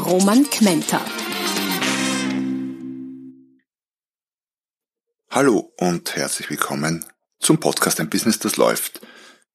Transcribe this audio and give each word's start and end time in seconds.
Roman 0.00 0.48
Kmenter. 0.48 1.04
Hallo 5.30 5.72
und 5.76 6.16
herzlich 6.16 6.48
willkommen 6.48 7.04
zum 7.38 7.60
Podcast 7.60 8.00
Ein 8.00 8.08
Business, 8.08 8.38
das 8.38 8.56
läuft. 8.56 9.00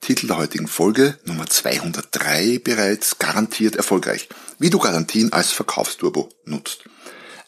Titel 0.01 0.27
der 0.27 0.37
heutigen 0.37 0.67
Folge, 0.67 1.17
Nummer 1.25 1.47
203 1.47 2.59
bereits, 2.59 3.17
garantiert 3.17 3.75
erfolgreich. 3.75 4.29
Wie 4.59 4.69
du 4.69 4.77
Garantien 4.77 5.33
als 5.33 5.51
Verkaufsturbo 5.51 6.29
nutzt. 6.45 6.83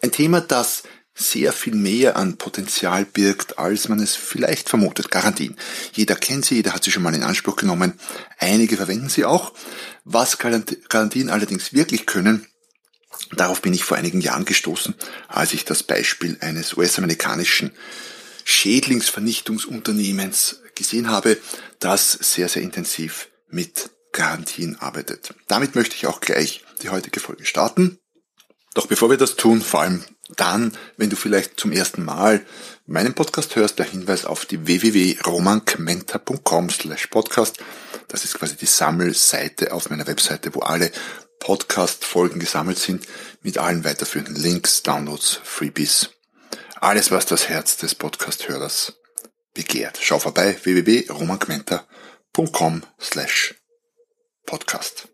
Ein 0.01 0.11
Thema, 0.11 0.41
das 0.41 0.83
sehr 1.13 1.53
viel 1.53 1.75
mehr 1.75 2.15
an 2.15 2.37
Potenzial 2.37 3.05
birgt, 3.05 3.59
als 3.59 3.89
man 3.89 3.99
es 3.99 4.15
vielleicht 4.15 4.69
vermutet. 4.69 5.11
Garantien. 5.11 5.55
Jeder 5.93 6.15
kennt 6.15 6.45
sie, 6.45 6.55
jeder 6.55 6.73
hat 6.73 6.83
sie 6.83 6.91
schon 6.91 7.03
mal 7.03 7.15
in 7.15 7.23
Anspruch 7.23 7.55
genommen. 7.55 7.99
Einige 8.39 8.77
verwenden 8.77 9.09
sie 9.09 9.25
auch. 9.25 9.53
Was 10.03 10.37
Garantien 10.37 11.29
allerdings 11.29 11.73
wirklich 11.73 12.05
können, 12.05 12.47
darauf 13.31 13.61
bin 13.61 13.73
ich 13.73 13.83
vor 13.83 13.97
einigen 13.97 14.21
Jahren 14.21 14.45
gestoßen, 14.45 14.95
als 15.27 15.51
ich 15.53 15.65
das 15.65 15.83
Beispiel 15.83 16.37
eines 16.41 16.77
US-amerikanischen 16.77 17.71
Schädlingsvernichtungsunternehmens 18.45 20.61
gesehen 20.75 21.09
habe, 21.09 21.37
das 21.79 22.13
sehr, 22.13 22.47
sehr 22.49 22.61
intensiv 22.61 23.29
mit 23.49 23.89
Garantien 24.13 24.77
arbeitet. 24.79 25.33
Damit 25.47 25.75
möchte 25.75 25.95
ich 25.95 26.05
auch 26.07 26.21
gleich 26.21 26.63
die 26.81 26.89
heutige 26.89 27.19
Folge 27.19 27.45
starten. 27.45 27.99
Doch 28.73 28.87
bevor 28.87 29.09
wir 29.09 29.17
das 29.17 29.35
tun, 29.35 29.61
vor 29.61 29.81
allem 29.81 30.05
dann, 30.35 30.73
wenn 30.97 31.09
du 31.09 31.15
vielleicht 31.15 31.57
zum 31.59 31.71
ersten 31.71 32.03
Mal 32.03 32.45
meinen 32.85 33.13
Podcast 33.13 33.55
hörst, 33.55 33.79
der 33.79 33.85
Hinweis 33.85 34.25
auf 34.25 34.45
die 34.45 34.67
www.romankmenta.com 34.67 36.69
slash 36.69 37.07
podcast. 37.07 37.57
Das 38.07 38.23
ist 38.23 38.35
quasi 38.35 38.55
die 38.55 38.65
Sammelseite 38.65 39.73
auf 39.73 39.89
meiner 39.89 40.07
Webseite, 40.07 40.53
wo 40.53 40.59
alle 40.59 40.91
Podcast-Folgen 41.39 42.39
gesammelt 42.39 42.79
sind, 42.79 43.05
mit 43.41 43.57
allen 43.57 43.83
weiterführenden 43.83 44.35
Links, 44.35 44.83
Downloads, 44.83 45.41
Freebies. 45.43 46.11
Alles, 46.79 47.11
was 47.11 47.25
das 47.25 47.49
Herz 47.49 47.75
des 47.77 47.95
Podcast-Hörers 47.95 48.93
begehrt. 49.53 49.99
Schau 50.01 50.19
vorbei, 50.19 50.57
www.romankmenta.com 50.63 52.83
slash 52.99 53.55
podcast. 54.45 55.07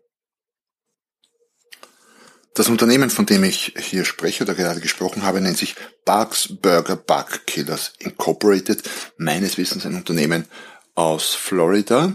Das 2.54 2.68
Unternehmen, 2.68 3.10
von 3.10 3.26
dem 3.26 3.42
ich 3.42 3.74
hier 3.76 4.04
spreche 4.04 4.44
oder 4.44 4.54
gerade 4.54 4.80
gesprochen 4.80 5.24
habe, 5.24 5.40
nennt 5.40 5.58
sich 5.58 5.74
Bugs 6.04 6.48
Burger 6.62 6.94
Bug 6.94 7.46
Killers 7.46 7.94
Incorporated. 7.98 8.80
Meines 9.16 9.58
Wissens 9.58 9.84
ein 9.84 9.96
Unternehmen 9.96 10.46
aus 10.94 11.34
Florida. 11.34 12.14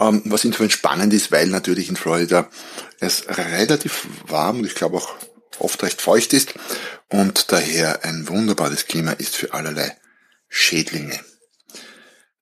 Ähm, 0.00 0.22
was 0.26 0.44
insofern 0.44 0.70
spannend 0.70 1.12
ist, 1.12 1.32
weil 1.32 1.48
natürlich 1.48 1.88
in 1.88 1.96
Florida 1.96 2.48
es 3.00 3.24
relativ 3.28 4.06
warm 4.26 4.60
und 4.60 4.66
ich 4.66 4.74
glaube 4.74 4.98
auch 4.98 5.14
oft 5.58 5.82
recht 5.82 6.00
feucht 6.00 6.32
ist 6.32 6.54
und 7.08 7.50
daher 7.50 8.04
ein 8.04 8.28
wunderbares 8.28 8.86
Klima 8.86 9.12
ist 9.12 9.34
für 9.34 9.54
allerlei 9.54 9.96
Schädlinge. 10.48 11.18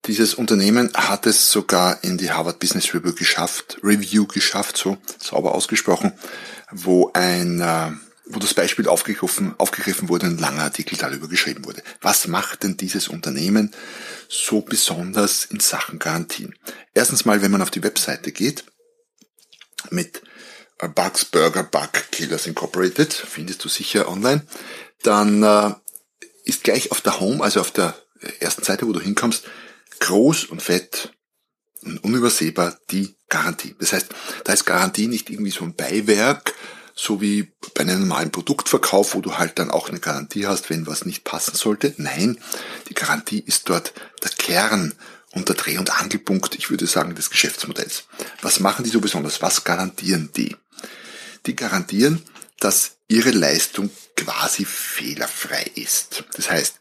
Dieses 0.07 0.35
Unternehmen 0.35 0.93
hat 0.95 1.27
es 1.27 1.51
sogar 1.51 2.05
in 2.05 2.17
die 2.17 2.31
Harvard 2.31 2.61
Business 2.61 2.95
Review 2.95 3.13
geschafft, 3.13 3.79
Review 3.83 4.27
geschafft, 4.27 4.77
so 4.77 4.99
sauber 5.19 5.55
ausgesprochen, 5.55 6.13
wo 6.71 7.11
ein, 7.13 7.61
äh, 7.61 7.91
wo 8.27 8.41
das 8.41 8.55
Beispiel 8.55 8.89
aufgegriffen, 8.89 9.55
aufgegriffen 9.59 10.09
wurde, 10.09 10.27
ein 10.27 10.39
langer 10.39 10.63
Artikel 10.63 10.99
darüber 10.99 11.29
geschrieben 11.29 11.65
wurde. 11.65 11.83
Was 12.01 12.27
macht 12.27 12.65
denn 12.65 12.77
dieses 12.77 13.09
Unternehmen 13.09 13.73
so 14.29 14.61
besonders 14.61 15.45
in 15.45 15.61
Sachen 15.61 15.99
Garantien? 15.99 16.55
Erstens 16.93 17.25
mal, 17.25 17.41
wenn 17.41 17.53
man 17.53 17.63
auf 17.63 17.71
die 17.71 17.85
Webseite 17.85 18.33
geht, 18.33 18.65
mit 19.91 20.23
äh, 20.81 20.89
Bugs 20.89 21.25
Burger 21.25 21.63
Bug 21.63 21.93
Killers 22.11 22.47
Incorporated, 22.47 23.13
findest 23.13 23.65
du 23.65 23.69
sicher 23.69 24.09
online, 24.09 24.45
dann 25.03 25.43
äh, 25.43 25.75
ist 26.45 26.65
gleich 26.65 26.91
auf 26.91 27.01
der 27.01 27.21
Home, 27.21 27.43
also 27.43 27.61
auf 27.61 27.71
der 27.71 27.95
ersten 28.41 28.65
Seite, 28.65 28.87
wo 28.89 28.93
du 28.93 29.01
hinkommst, 29.01 29.45
groß 30.01 30.47
und 30.47 30.63
fett 30.63 31.13
und 31.83 32.03
unübersehbar 32.03 32.79
die 32.91 33.17
Garantie. 33.29 33.75
Das 33.79 33.93
heißt, 33.93 34.09
da 34.45 34.53
ist 34.53 34.65
Garantie 34.65 35.07
nicht 35.07 35.31
irgendwie 35.31 35.51
so 35.51 35.65
ein 35.65 35.75
Beiwerk, 35.75 36.55
so 36.99 37.21
wie 37.21 37.53
bei 37.75 37.83
einem 37.83 38.01
normalen 38.01 38.33
Produktverkauf, 38.33 39.15
wo 39.15 39.21
du 39.21 39.37
halt 39.37 39.59
dann 39.59 39.71
auch 39.71 39.91
eine 39.91 40.01
Garantie 40.01 40.47
hast, 40.47 40.71
wenn 40.71 40.87
was 40.87 41.05
nicht 41.05 41.25
passen 41.25 41.55
sollte. 41.55 41.95
Nein, 41.99 42.39
die 42.89 42.95
Garantie 42.95 43.41
ist 43.41 43.69
dort 43.69 43.93
der 44.25 44.31
Kern 44.31 44.95
und 45.33 45.49
der 45.49 45.57
Dreh- 45.57 45.77
und 45.77 46.01
Angelpunkt, 46.01 46.55
ich 46.55 46.71
würde 46.71 46.87
sagen, 46.87 47.15
des 47.15 47.29
Geschäftsmodells. 47.29 48.05
Was 48.41 48.61
machen 48.61 48.83
die 48.85 48.91
so 48.91 49.01
besonders? 49.01 49.43
Was 49.43 49.63
garantieren 49.63 50.31
die? 50.35 50.57
Die 51.45 51.55
garantieren, 51.55 52.23
dass 52.61 52.93
ihre 53.09 53.31
Leistung 53.31 53.91
quasi 54.17 54.65
fehlerfrei 54.65 55.71
ist. 55.75 56.25
Das 56.35 56.51
heißt, 56.51 56.81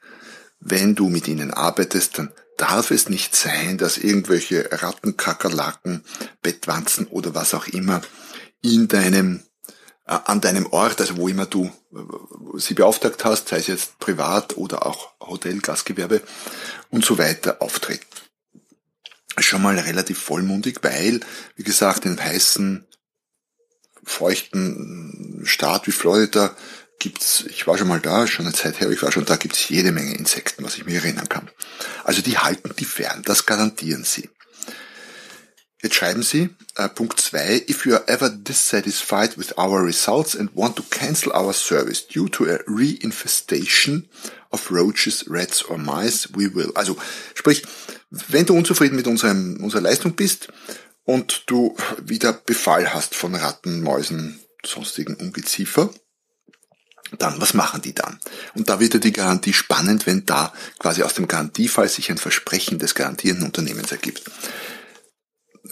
wenn 0.61 0.95
du 0.95 1.09
mit 1.09 1.27
ihnen 1.27 1.51
arbeitest, 1.51 2.17
dann 2.17 2.31
darf 2.57 2.91
es 2.91 3.09
nicht 3.09 3.35
sein, 3.35 3.77
dass 3.77 3.97
irgendwelche 3.97 4.69
Ratten, 4.71 5.17
Kakerlaken, 5.17 6.05
Bettwanzen 6.41 7.07
oder 7.07 7.35
was 7.35 7.53
auch 7.53 7.67
immer 7.67 8.01
in 8.61 8.87
deinem 8.87 9.43
an 10.05 10.39
deinem 10.39 10.67
Ort, 10.67 11.01
also 11.01 11.17
wo 11.17 11.27
immer 11.27 11.47
du 11.47 11.65
äh, 11.65 12.59
sie 12.59 12.75
beauftragt 12.75 13.25
hast, 13.25 13.49
sei 13.49 13.57
es 13.57 13.67
jetzt 13.67 13.99
privat 13.99 14.55
oder 14.55 14.85
auch 14.85 15.11
Hotel, 15.19 15.59
Gastgewerbe 15.59 16.21
und 16.91 17.03
so 17.03 17.17
weiter 17.17 17.61
auftreten. 17.61 18.05
Schon 19.37 19.63
mal 19.63 19.77
relativ 19.77 20.19
vollmundig, 20.19 20.79
weil, 20.83 21.19
wie 21.55 21.63
gesagt, 21.63 22.05
in 22.05 22.21
heißen, 22.21 22.85
feuchten 24.03 25.41
Staat 25.43 25.87
wie 25.87 25.91
Florida 25.91 26.55
gibt's, 26.99 27.43
ich 27.49 27.67
war 27.67 27.77
schon 27.77 27.87
mal 27.87 27.99
da, 27.99 28.27
schon 28.27 28.45
eine 28.45 28.55
Zeit 28.55 28.79
her, 28.79 28.89
ich 28.91 29.01
war 29.01 29.11
schon 29.11 29.25
da, 29.25 29.35
gibt's 29.35 29.67
jede 29.67 29.91
Menge 29.91 30.15
Insekten, 30.15 30.63
was 30.63 30.77
ich 30.77 30.85
mir 30.85 30.95
erinnern 30.95 31.27
kann. 31.27 31.49
Also 32.03 32.21
die 32.21 32.37
halten 32.37 32.73
die 32.77 32.85
fern, 32.85 33.23
das 33.25 33.45
garantieren 33.45 34.03
sie. 34.03 34.29
Jetzt 35.81 35.95
schreiben 35.95 36.23
Sie, 36.23 36.49
äh, 36.75 36.89
Punkt 36.89 37.19
2, 37.19 37.65
if 37.69 37.85
you 37.85 37.93
are 37.93 38.07
ever 38.07 38.29
dissatisfied 38.29 39.37
with 39.37 39.57
our 39.57 39.85
results 39.85 40.35
and 40.35 40.55
want 40.55 40.75
to 40.77 40.83
cancel 40.89 41.31
our 41.33 41.53
service 41.53 42.07
due 42.07 42.29
to 42.29 42.45
a 42.45 42.59
reinfestation 42.65 44.07
of 44.51 44.71
roaches, 44.71 45.25
rats 45.27 45.63
or 45.63 45.77
mice, 45.77 46.29
we 46.33 46.53
will. 46.55 46.71
Also, 46.75 46.97
sprich, 47.33 47.63
wenn 48.09 48.45
du 48.45 48.55
unzufrieden 48.55 48.95
mit 48.95 49.07
unserem, 49.07 49.61
unserer 49.61 49.81
Leistung 49.81 50.15
bist 50.15 50.47
und 51.03 51.43
du 51.47 51.75
wieder 52.01 52.33
Befall 52.33 52.93
hast 52.93 53.13
von 53.13 53.35
Ratten, 53.35 53.81
Mäusen, 53.81 54.39
sonstigen 54.65 55.15
Ungeziefer, 55.15 55.93
dann, 57.19 57.39
was 57.39 57.53
machen 57.53 57.81
die 57.81 57.93
dann? 57.93 58.19
Und 58.55 58.69
da 58.69 58.79
wird 58.79 58.95
ja 58.95 58.99
die 58.99 59.13
Garantie 59.13 59.53
spannend, 59.53 60.07
wenn 60.07 60.25
da 60.25 60.53
quasi 60.79 61.03
aus 61.03 61.13
dem 61.13 61.27
Garantiefall 61.27 61.87
sich 61.87 62.09
ein 62.09 62.17
Versprechen 62.17 62.79
des 62.79 62.95
garantierenden 62.95 63.45
Unternehmens 63.45 63.91
ergibt. 63.91 64.23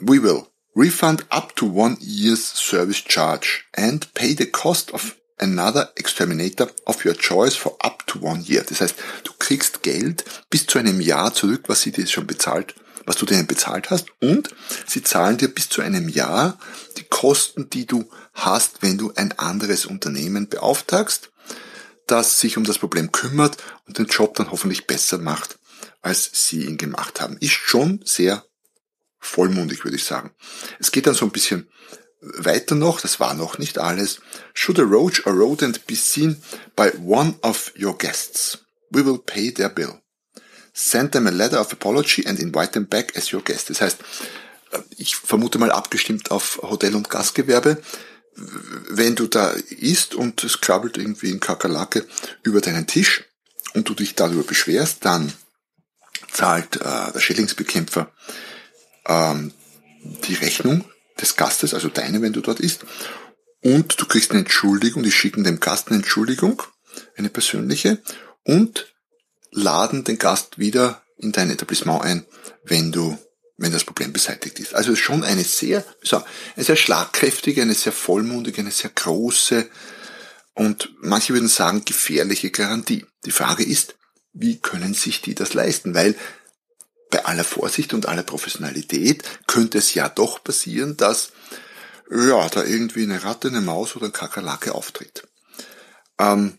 We 0.02 0.22
will 0.22 0.48
refund 0.76 1.26
up 1.30 1.56
to 1.56 1.66
one 1.66 1.98
year's 2.00 2.44
service 2.44 3.04
charge 3.04 3.66
and 3.74 4.12
pay 4.14 4.34
the 4.34 4.48
cost 4.48 4.92
of 4.92 5.16
another 5.40 5.90
exterminator 5.96 6.70
of 6.88 7.06
your 7.06 7.14
choice 7.14 7.56
for 7.56 7.76
up 7.84 8.06
to 8.08 8.20
one 8.20 8.42
year. 8.42 8.64
Das 8.64 8.82
heißt, 8.82 8.96
du 9.24 9.34
kriegst 9.38 9.84
Geld 9.84 10.24
bis 10.50 10.66
zu 10.66 10.80
einem 10.80 11.02
Jahr 11.02 11.34
zurück, 11.34 11.66
was 11.68 11.82
sie 11.82 11.92
dir 11.92 12.08
schon 12.08 12.26
bezahlt, 12.28 12.76
was 13.06 13.18
du 13.18 13.26
denen 13.26 13.48
bezahlt 13.48 13.90
hast 13.90 14.08
und 14.22 14.50
sie 14.88 15.04
zahlen 15.04 15.38
dir 15.38 15.50
bis 15.50 15.70
zu 15.70 15.82
einem 15.82 16.10
Jahr 16.10 16.58
die 16.98 17.04
Kosten, 17.04 17.70
die 17.70 17.86
du 17.86 18.06
hast, 18.34 18.82
wenn 18.82 18.98
du 18.98 19.12
ein 19.16 19.38
anderes 19.38 19.86
Unternehmen 19.86 20.48
beauftragst, 20.48 21.32
das 22.08 22.40
sich 22.40 22.58
um 22.58 22.64
das 22.64 22.80
Problem 22.80 23.12
kümmert 23.12 23.58
und 23.88 23.98
den 23.98 24.08
Job 24.08 24.36
dann 24.36 24.52
hoffentlich 24.52 24.88
besser 24.88 25.18
macht, 25.18 25.60
als 26.02 26.30
sie 26.34 26.66
ihn 26.66 26.78
gemacht 26.78 27.22
haben. 27.22 27.38
Ist 27.40 27.52
schon 27.52 28.02
sehr 28.06 28.44
vollmundig, 29.26 29.84
würde 29.84 29.98
ich 29.98 30.04
sagen. 30.04 30.32
Es 30.80 30.92
geht 30.92 31.08
dann 31.08 31.16
so 31.16 31.26
ein 31.26 31.32
bisschen 31.32 31.68
weiter 32.22 32.76
noch, 32.76 33.02
das 33.02 33.20
war 33.20 33.34
noch 33.34 33.58
nicht 33.58 33.78
alles. 33.80 34.22
Should 34.54 34.80
a 34.80 34.84
roach 34.84 35.26
or 35.26 35.34
rodent 35.34 35.86
be 35.88 35.96
seen 35.96 36.42
by 36.76 36.92
one 37.04 37.36
of 37.42 37.74
your 37.80 37.98
guests, 37.98 38.60
we 38.90 39.06
will 39.06 39.20
pay 39.20 39.52
their 39.52 39.70
bill. 39.70 40.02
Send 40.74 41.12
them 41.12 41.28
a 41.28 41.32
letter 41.32 41.60
of 41.60 41.72
apology 41.72 42.26
and 42.26 42.40
invite 42.40 42.72
them 42.72 42.88
back 42.88 43.16
as 43.16 43.32
your 43.32 43.44
guest. 43.44 43.70
Das 43.70 43.82
heißt, 43.82 44.00
ich 44.98 45.16
vermute 45.16 45.60
mal 45.60 45.72
abgestimmt 45.72 46.32
auf 46.32 46.60
Hotel- 46.64 46.96
und 46.96 47.10
Gastgewerbe. 47.10 47.82
wenn 48.36 49.16
du 49.16 49.28
da 49.28 49.52
isst 49.70 50.16
und 50.16 50.44
es 50.44 50.62
krabbelt 50.62 50.98
irgendwie 50.98 51.32
ein 51.32 51.40
Kakerlake 51.40 52.06
über 52.44 52.62
deinen 52.62 52.88
Tisch 52.88 53.26
und 53.74 53.88
du 53.90 53.94
dich 53.94 54.16
darüber 54.16 54.44
beschwerst, 54.44 55.06
dann 55.06 55.32
zahlt 56.32 56.78
äh, 56.78 57.12
der 57.12 57.20
Schädlingsbekämpfer 57.20 58.12
ähm, 59.08 59.52
die 60.28 60.36
Rechnung 60.36 60.86
des 61.20 61.36
Gastes, 61.36 61.74
also 61.74 61.90
deine, 61.90 62.22
wenn 62.22 62.34
du 62.34 62.42
dort 62.42 62.60
isst, 62.60 62.86
und 63.62 64.00
du 64.00 64.06
kriegst 64.06 64.32
eine 64.32 64.42
Entschuldigung, 64.42 65.04
die 65.04 65.12
schicken 65.12 65.44
dem 65.44 65.60
Gast 65.60 65.88
eine 65.88 65.98
Entschuldigung, 65.98 66.62
eine 67.16 67.30
persönliche, 67.30 68.02
und 68.44 68.94
laden 69.52 70.04
den 70.04 70.18
Gast 70.18 70.58
wieder 70.58 71.02
in 71.18 71.32
dein 71.32 71.50
Etablissement 71.50 72.04
ein, 72.04 72.26
wenn 72.64 72.92
du 72.92 73.18
wenn 73.56 73.72
das 73.72 73.84
Problem 73.84 74.12
beseitigt 74.12 74.60
ist. 74.60 74.74
Also 74.74 74.96
schon 74.96 75.24
eine 75.24 75.44
sehr, 75.44 75.86
so, 76.02 76.22
eine 76.56 76.66
sehr 76.66 76.76
schlagkräftige, 76.76 77.62
eine 77.62 77.76
sehr 77.76 77.94
vollmundige, 77.94 78.62
eine 78.62 78.72
sehr 78.72 78.90
große 78.90 79.70
und 80.54 80.94
manche 81.02 81.34
würden 81.34 81.48
sagen 81.48 81.84
gefährliche 81.86 82.52
Garantie. 82.52 83.06
Die 83.26 83.32
Frage 83.32 83.64
ist, 83.64 83.96
wie 84.34 84.60
können 84.60 84.94
sich 84.94 85.22
die 85.22 85.36
das 85.36 85.54
leisten? 85.54 85.94
Weil 85.94 86.16
bei 87.14 87.26
aller 87.26 87.44
Vorsicht 87.44 87.94
und 87.94 88.08
aller 88.08 88.24
Professionalität 88.24 89.24
könnte 89.46 89.78
es 89.78 89.94
ja 89.94 90.10
doch 90.10 90.44
passieren, 90.44 90.98
dass 90.98 91.32
ja, 92.10 92.50
da 92.50 92.64
irgendwie 92.64 93.04
eine 93.04 93.24
Ratte, 93.24 93.50
eine 93.50 93.62
Maus 93.62 93.96
oder 93.96 94.08
ein 94.08 94.14
Kakerlake 94.14 94.74
auftritt. 94.74 95.28
Ähm, 96.18 96.58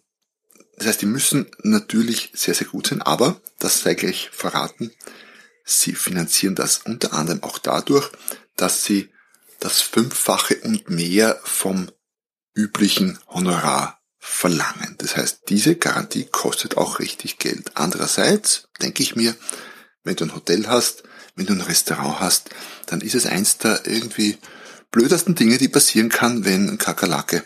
das 0.76 0.86
heißt, 0.86 1.02
die 1.02 1.06
müssen 1.06 1.50
natürlich 1.64 2.30
sehr, 2.34 2.54
sehr 2.54 2.68
gut 2.68 2.86
sein, 2.86 3.02
aber, 3.02 3.40
das 3.58 3.80
sei 3.80 3.94
gleich 3.94 4.30
verraten, 4.32 4.92
sie 5.64 5.96
finanzieren 5.96 6.54
das 6.54 6.82
unter 6.84 7.14
anderem 7.14 7.42
auch 7.42 7.58
dadurch, 7.58 8.12
dass 8.54 8.84
sie 8.84 9.10
das 9.58 9.80
Fünffache 9.80 10.56
und 10.60 10.88
mehr 10.88 11.40
vom 11.42 11.90
üblichen 12.54 13.18
Honorar 13.26 14.00
verlangen. 14.20 14.94
Das 14.98 15.16
heißt, 15.16 15.42
diese 15.48 15.74
Garantie 15.74 16.26
kostet 16.26 16.76
auch 16.76 17.00
richtig 17.00 17.38
Geld. 17.38 17.72
Andererseits 17.74 18.68
denke 18.80 19.02
ich 19.02 19.16
mir, 19.16 19.34
wenn 20.04 20.16
du 20.16 20.24
ein 20.24 20.34
Hotel 20.34 20.68
hast, 20.68 21.02
wenn 21.34 21.46
du 21.46 21.54
ein 21.54 21.60
Restaurant 21.60 22.20
hast, 22.20 22.50
dann 22.86 23.00
ist 23.00 23.14
es 23.14 23.26
eins 23.26 23.58
der 23.58 23.86
irgendwie 23.86 24.38
blödesten 24.90 25.34
Dinge, 25.34 25.58
die 25.58 25.68
passieren 25.68 26.10
kann, 26.10 26.44
wenn 26.44 26.68
ein 26.68 26.78
Kakerlake 26.78 27.42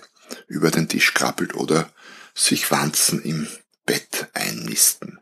über 0.46 0.70
den 0.70 0.88
Tisch 0.88 1.14
krabbelt 1.14 1.54
oder 1.54 1.90
sich 2.34 2.70
Wanzen 2.70 3.22
im 3.22 3.48
Bett 3.86 4.28
einnisten. 4.34 5.18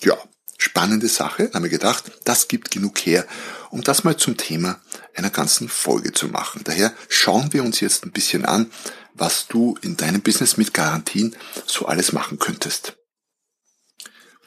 Ja, 0.00 0.16
spannende 0.56 1.08
Sache, 1.08 1.50
haben 1.52 1.64
wir 1.64 1.70
gedacht, 1.70 2.04
das 2.24 2.48
gibt 2.48 2.70
genug 2.70 2.98
her, 3.00 3.26
um 3.70 3.82
das 3.82 4.04
mal 4.04 4.16
zum 4.16 4.36
Thema 4.36 4.80
einer 5.14 5.30
ganzen 5.30 5.68
Folge 5.68 6.12
zu 6.12 6.28
machen. 6.28 6.62
Daher 6.64 6.94
schauen 7.08 7.52
wir 7.52 7.64
uns 7.64 7.80
jetzt 7.80 8.04
ein 8.04 8.12
bisschen 8.12 8.44
an, 8.44 8.70
was 9.14 9.46
du 9.46 9.76
in 9.82 9.96
deinem 9.96 10.22
Business 10.22 10.56
mit 10.56 10.74
Garantien 10.74 11.36
so 11.66 11.86
alles 11.86 12.12
machen 12.12 12.38
könntest. 12.38 12.96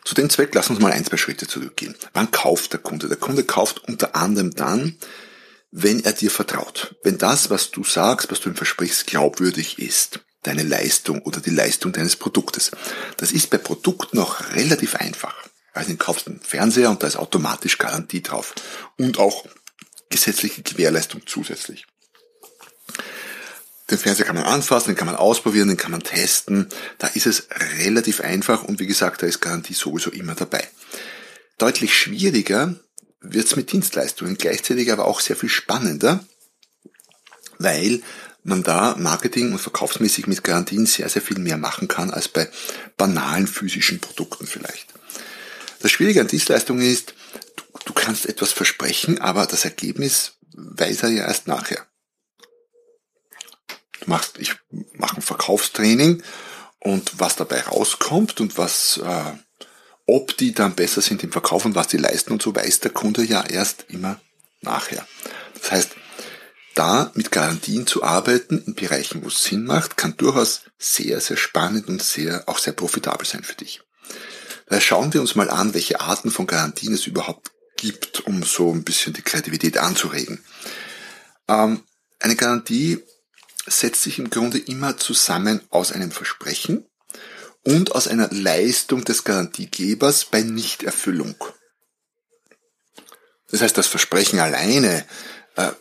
Zu 0.04 0.16
dem 0.16 0.30
Zweck 0.30 0.54
lass 0.54 0.70
uns 0.70 0.80
mal 0.80 0.92
ein, 0.92 1.06
zwei 1.06 1.18
Schritte 1.18 1.48
zurückgehen. 1.48 1.96
Wann 2.14 2.32
kauft 2.32 2.74
der 2.74 2.80
Kunde? 2.80 3.08
Der 3.08 3.18
Kunde 3.18 3.44
kauft 3.44 3.88
unter 3.88 4.16
anderem 4.16 4.54
dann, 4.56 4.98
wenn 5.72 6.04
er 6.04 6.14
dir 6.14 6.32
vertraut. 6.32 6.96
Wenn 7.04 7.18
das, 7.18 7.50
was 7.50 7.72
du 7.72 7.84
sagst, 7.84 8.32
was 8.32 8.40
du 8.40 8.50
ihm 8.50 8.56
versprichst, 8.56 9.08
glaubwürdig 9.08 9.80
ist. 9.80 10.22
Deine 10.44 10.64
Leistung 10.64 11.22
oder 11.24 11.42
die 11.42 11.50
Leistung 11.50 11.92
deines 11.92 12.16
Produktes. 12.16 12.72
Das 13.18 13.32
ist 13.32 13.50
bei 13.50 13.58
Produkten 13.58 14.18
noch 14.18 14.56
relativ 14.56 14.96
einfach. 14.96 15.36
Also 15.74 15.92
du 15.92 15.98
kaufst 15.98 16.28
einen 16.28 16.40
Fernseher 16.40 16.90
und 16.90 17.04
da 17.04 17.08
ist 17.08 17.18
automatisch 17.18 17.78
Garantie 17.78 18.24
drauf. 18.24 18.56
Und 18.98 19.20
auch 19.20 19.46
gesetzliche 20.10 20.62
Gewährleistung 20.62 21.22
zusätzlich. 21.26 21.86
Den 23.90 23.98
Fernseher 23.98 24.26
kann 24.26 24.36
man 24.36 24.46
anfassen, 24.46 24.90
den 24.90 24.96
kann 24.96 25.08
man 25.08 25.16
ausprobieren, 25.16 25.68
den 25.68 25.78
kann 25.78 25.92
man 25.92 26.04
testen. 26.04 26.68
Da 26.98 27.08
ist 27.08 27.26
es 27.26 27.48
relativ 27.80 28.22
einfach 28.22 28.64
und 28.64 28.80
wie 28.80 28.88
gesagt, 28.88 29.22
da 29.22 29.28
ist 29.28 29.42
Garantie 29.42 29.74
sowieso 29.74 30.12
immer 30.12 30.36
dabei. 30.36 30.68
Deutlich 31.58 31.94
schwieriger 31.94 32.76
wird's 33.22 33.56
mit 33.56 33.72
Dienstleistungen, 33.72 34.38
gleichzeitig 34.38 34.92
aber 34.92 35.06
auch 35.06 35.20
sehr 35.20 35.36
viel 35.36 35.50
spannender, 35.50 36.24
weil 37.58 38.02
man 38.44 38.64
da 38.64 38.96
Marketing 38.98 39.52
und 39.52 39.60
verkaufsmäßig 39.60 40.28
mit 40.28 40.44
Garantien 40.44 40.86
sehr, 40.86 41.10
sehr 41.10 41.22
viel 41.22 41.40
mehr 41.40 41.58
machen 41.58 41.88
kann 41.88 42.12
als 42.12 42.28
bei 42.28 42.50
banalen 42.98 43.48
physischen 43.48 44.00
Produkten 44.00 44.48
vielleicht. 44.48 44.94
Das 45.82 45.92
Schwierige 45.92 46.22
an 46.22 46.28
Dienstleistungen 46.28 46.82
ist, 46.82 47.14
du, 47.56 47.64
du 47.86 47.94
kannst 47.94 48.26
etwas 48.26 48.52
versprechen, 48.52 49.20
aber 49.20 49.46
das 49.46 49.66
Ergebnis 49.66 50.34
weiß 50.54 51.04
er 51.04 51.10
ja 51.10 51.28
erst 51.28 51.48
nachher. 51.48 51.86
Du 54.10 54.16
machst, 54.16 54.40
ich 54.40 54.56
mache 54.94 55.18
ein 55.18 55.22
Verkaufstraining 55.22 56.24
und 56.80 57.20
was 57.20 57.36
dabei 57.36 57.62
rauskommt 57.62 58.42
und 58.42 58.58
was, 58.58 58.98
äh, 58.98 59.34
ob 60.08 60.36
die 60.36 60.52
dann 60.52 60.74
besser 60.74 61.02
sind 61.02 61.24
im 61.24 61.32
Verkauf 61.32 61.64
und 61.64 61.76
was 61.76 61.90
die 61.90 61.98
leisten 61.98 62.34
und 62.34 62.42
so 62.42 62.56
weiß 62.56 62.80
der 62.80 62.90
Kunde 62.90 63.24
ja 63.24 63.46
erst 63.46 63.86
immer 63.90 64.20
nachher. 64.62 65.08
Das 65.62 65.72
heißt, 65.72 65.92
da 66.74 67.12
mit 67.14 67.32
Garantien 67.32 67.86
zu 67.86 68.02
arbeiten 68.02 68.64
in 68.66 68.74
Bereichen, 68.74 69.24
wo 69.24 69.28
es 69.28 69.44
Sinn 69.44 69.66
macht, 69.66 69.96
kann 69.96 70.18
durchaus 70.18 70.62
sehr, 70.80 71.22
sehr 71.22 71.38
spannend 71.38 71.88
und 71.88 72.02
sehr, 72.02 72.50
auch 72.50 72.58
sehr 72.58 72.74
profitabel 72.74 73.28
sein 73.28 73.44
für 73.44 73.58
dich. 73.58 73.84
Daher 74.66 74.82
schauen 74.82 75.14
wir 75.14 75.22
uns 75.22 75.36
mal 75.36 75.52
an, 75.52 75.76
welche 75.76 76.02
Arten 76.02 76.32
von 76.32 76.48
Garantien 76.48 76.96
es 76.96 77.06
überhaupt 77.06 77.52
gibt, 77.78 78.22
um 78.22 78.42
so 78.42 78.74
ein 78.74 78.84
bisschen 78.84 79.14
die 79.14 79.22
Kreativität 79.22 79.78
anzuregen. 79.78 80.44
Ähm, 81.48 81.84
eine 82.18 82.36
Garantie 82.36 83.04
setzt 83.70 84.04
sich 84.04 84.20
im 84.20 84.30
Grunde 84.30 84.58
immer 84.58 84.98
zusammen 84.98 85.62
aus 85.70 85.92
einem 85.92 86.12
Versprechen 86.12 86.86
und 87.64 87.94
aus 87.94 88.08
einer 88.08 88.30
Leistung 88.32 89.04
des 89.04 89.24
Garantiegebers 89.24 90.26
bei 90.26 90.42
Nichterfüllung. 90.42 91.36
Das 93.52 93.62
heißt, 93.62 93.78
das 93.78 93.88
Versprechen 93.88 94.40
alleine 94.40 95.06
äh, 95.56 95.72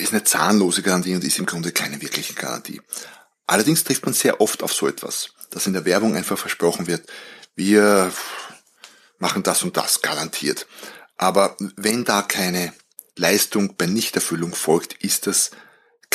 ist 0.00 0.12
eine 0.12 0.24
zahnlose 0.24 0.82
Garantie 0.82 1.14
und 1.14 1.24
ist 1.24 1.38
im 1.38 1.46
Grunde 1.46 1.72
keine 1.72 2.00
wirkliche 2.02 2.34
Garantie. 2.34 2.80
Allerdings 3.46 3.84
trifft 3.84 4.04
man 4.04 4.14
sehr 4.14 4.40
oft 4.40 4.62
auf 4.62 4.72
so 4.72 4.88
etwas, 4.88 5.30
dass 5.50 5.66
in 5.66 5.72
der 5.72 5.84
Werbung 5.84 6.16
einfach 6.16 6.38
versprochen 6.38 6.86
wird, 6.86 7.10
wir 7.56 8.12
machen 9.18 9.42
das 9.42 9.62
und 9.62 9.76
das 9.76 10.02
garantiert. 10.02 10.66
Aber 11.16 11.56
wenn 11.76 12.04
da 12.04 12.22
keine 12.22 12.72
Leistung 13.16 13.76
bei 13.76 13.86
Nichterfüllung 13.86 14.54
folgt, 14.54 14.94
ist 15.04 15.26
das 15.26 15.50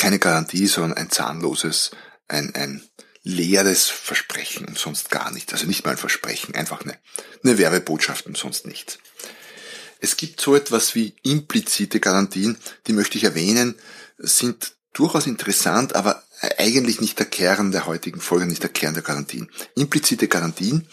keine 0.00 0.18
Garantie, 0.18 0.66
sondern 0.66 0.96
ein 0.96 1.10
zahnloses, 1.10 1.90
ein, 2.26 2.54
ein 2.54 2.82
leeres 3.22 3.88
Versprechen 3.88 4.66
und 4.66 4.78
sonst 4.78 5.10
gar 5.10 5.30
nicht. 5.30 5.52
Also 5.52 5.66
nicht 5.66 5.84
mal 5.84 5.90
ein 5.90 5.98
Versprechen, 5.98 6.54
einfach 6.54 6.80
eine, 6.82 6.98
eine 7.44 7.58
Werbebotschaft 7.58 8.26
und 8.26 8.36
sonst 8.36 8.66
nichts. 8.66 8.98
Es 10.00 10.16
gibt 10.16 10.40
so 10.40 10.56
etwas 10.56 10.94
wie 10.94 11.14
implizite 11.22 12.00
Garantien, 12.00 12.56
die 12.86 12.94
möchte 12.94 13.18
ich 13.18 13.24
erwähnen, 13.24 13.74
sind 14.16 14.72
durchaus 14.94 15.26
interessant, 15.26 15.94
aber 15.94 16.24
eigentlich 16.56 17.02
nicht 17.02 17.18
der 17.18 17.26
Kern 17.26 17.70
der 17.70 17.84
heutigen 17.84 18.22
Folge, 18.22 18.46
nicht 18.46 18.62
der 18.62 18.70
Kern 18.70 18.94
der 18.94 19.02
Garantien. 19.02 19.50
Implizite 19.76 20.28
Garantien 20.28 20.88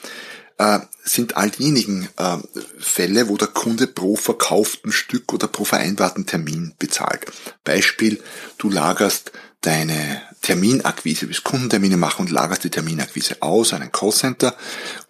äh, 0.57 0.79
sind 1.03 1.37
all 1.37 1.49
diejenigen 1.49 2.09
äh, 2.17 2.37
Fälle, 2.79 3.29
wo 3.29 3.37
der 3.37 3.47
Kunde 3.47 3.87
pro 3.87 4.15
verkauften 4.15 4.91
Stück 4.91 5.33
oder 5.33 5.47
pro 5.47 5.63
vereinbarten 5.63 6.25
Termin 6.25 6.73
bezahlt. 6.79 7.25
Beispiel, 7.63 8.21
du 8.57 8.69
lagerst 8.69 9.31
deine 9.61 10.21
Terminakquise, 10.41 11.27
willst 11.27 11.43
Kundentermine 11.43 11.97
machen 11.97 12.25
und 12.25 12.31
lagerst 12.31 12.63
die 12.63 12.69
Terminakquise 12.69 13.41
aus 13.41 13.73
an 13.73 13.81
ein 13.81 13.91
Callcenter 13.91 14.55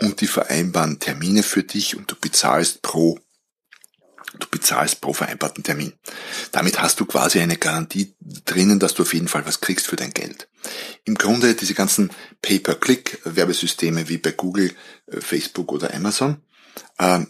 und 0.01 0.21
die 0.21 0.27
vereinbaren 0.27 0.99
Termine 0.99 1.43
für 1.43 1.63
dich 1.63 1.97
und 1.97 2.09
du 2.11 2.15
bezahlst 2.19 2.81
pro 2.81 3.19
Du 4.39 4.47
bezahlst 4.51 5.01
pro 5.01 5.13
vereinbarten 5.13 5.63
Termin. 5.63 5.93
Damit 6.51 6.81
hast 6.81 6.99
du 6.99 7.05
quasi 7.05 7.39
eine 7.39 7.57
Garantie 7.57 8.13
drinnen, 8.45 8.79
dass 8.79 8.93
du 8.93 9.03
auf 9.03 9.13
jeden 9.13 9.27
Fall 9.27 9.45
was 9.45 9.61
kriegst 9.61 9.87
für 9.87 9.95
dein 9.95 10.11
Geld. 10.11 10.47
Im 11.05 11.15
Grunde 11.15 11.55
diese 11.55 11.73
ganzen 11.73 12.11
Pay-per-Click-Werbesysteme 12.41 14.09
wie 14.09 14.17
bei 14.17 14.31
Google, 14.31 14.75
äh, 15.07 15.21
Facebook 15.21 15.71
oder 15.71 15.93
Amazon 15.93 16.41
ähm, 16.99 17.27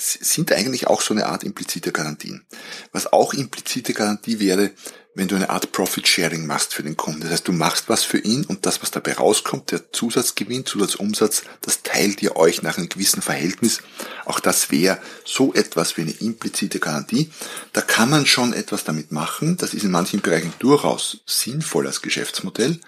sind 0.00 0.52
eigentlich 0.52 0.86
auch 0.86 1.02
so 1.02 1.12
eine 1.14 1.26
Art 1.26 1.44
implizite 1.44 1.92
Garantien. 1.92 2.46
Was 2.92 3.12
auch 3.12 3.34
implizite 3.34 3.92
Garantie 3.92 4.40
wäre, 4.40 4.70
wenn 5.14 5.28
du 5.28 5.34
eine 5.34 5.50
Art 5.50 5.72
Profit 5.72 6.06
Sharing 6.06 6.46
machst 6.46 6.72
für 6.72 6.82
den 6.82 6.96
Kunden. 6.96 7.20
Das 7.20 7.30
heißt, 7.30 7.48
du 7.48 7.52
machst 7.52 7.88
was 7.88 8.04
für 8.04 8.18
ihn 8.18 8.44
und 8.44 8.64
das, 8.64 8.80
was 8.80 8.90
dabei 8.90 9.14
rauskommt, 9.14 9.72
der 9.72 9.92
Zusatzgewinn, 9.92 10.64
Zusatzumsatz, 10.64 11.42
das 11.60 11.82
teilt 11.82 12.22
ihr 12.22 12.36
euch 12.36 12.62
nach 12.62 12.78
einem 12.78 12.88
gewissen 12.88 13.20
Verhältnis. 13.20 13.82
Auch 14.24 14.40
das 14.40 14.70
wäre 14.70 14.98
so 15.24 15.52
etwas 15.52 15.96
wie 15.96 16.02
eine 16.02 16.12
implizite 16.12 16.78
Garantie. 16.78 17.30
Da 17.72 17.80
kann 17.80 18.08
man 18.08 18.24
schon 18.24 18.52
etwas 18.52 18.84
damit 18.84 19.10
machen. 19.10 19.56
Das 19.56 19.74
ist 19.74 19.82
in 19.82 19.90
manchen 19.90 20.20
Bereichen 20.20 20.54
durchaus 20.60 21.18
sinnvoll 21.26 21.86
als 21.86 22.02
Geschäftsmodell 22.02 22.80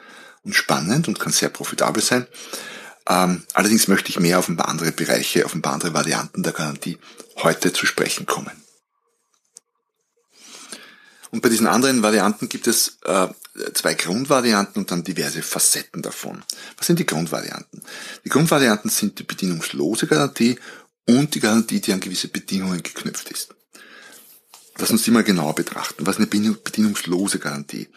und 0.44 0.54
spannend 0.54 1.08
und 1.08 1.18
kann 1.18 1.32
sehr 1.32 1.48
profitabel 1.48 2.02
sein. 2.02 2.26
Ähm, 3.08 3.42
allerdings 3.54 3.88
möchte 3.88 4.10
ich 4.10 4.20
mehr 4.20 4.38
auf 4.38 4.48
ein 4.48 4.56
paar 4.56 4.68
andere 4.68 4.92
Bereiche, 4.92 5.44
auf 5.44 5.54
ein 5.54 5.62
paar 5.62 5.74
andere 5.74 5.94
Varianten 5.94 6.42
der 6.42 6.52
Garantie 6.52 6.98
heute 7.42 7.72
zu 7.72 7.86
sprechen 7.86 8.26
kommen. 8.26 8.62
Und 11.30 11.40
bei 11.40 11.48
diesen 11.48 11.66
anderen 11.66 12.02
Varianten 12.02 12.48
gibt 12.48 12.66
es 12.66 12.98
äh, 13.04 13.28
zwei 13.72 13.94
Grundvarianten 13.94 14.82
und 14.82 14.90
dann 14.90 15.02
diverse 15.02 15.42
Facetten 15.42 16.02
davon. 16.02 16.44
Was 16.76 16.86
sind 16.86 16.98
die 16.98 17.06
Grundvarianten? 17.06 17.82
Die 18.24 18.28
Grundvarianten 18.28 18.90
sind 18.90 19.18
die 19.18 19.24
bedingungslose 19.24 20.06
Garantie 20.06 20.58
und 21.08 21.34
die 21.34 21.40
Garantie, 21.40 21.80
die 21.80 21.92
an 21.92 22.00
gewisse 22.00 22.28
Bedingungen 22.28 22.82
geknüpft 22.82 23.30
ist. 23.30 23.54
Lass 24.78 24.90
uns 24.90 25.02
die 25.02 25.10
mal 25.10 25.22
genauer 25.22 25.54
betrachten. 25.54 26.06
Was 26.06 26.18
ist 26.18 26.32
eine 26.32 26.54
bedingungslose 26.54 27.38
Garantie? 27.38 27.88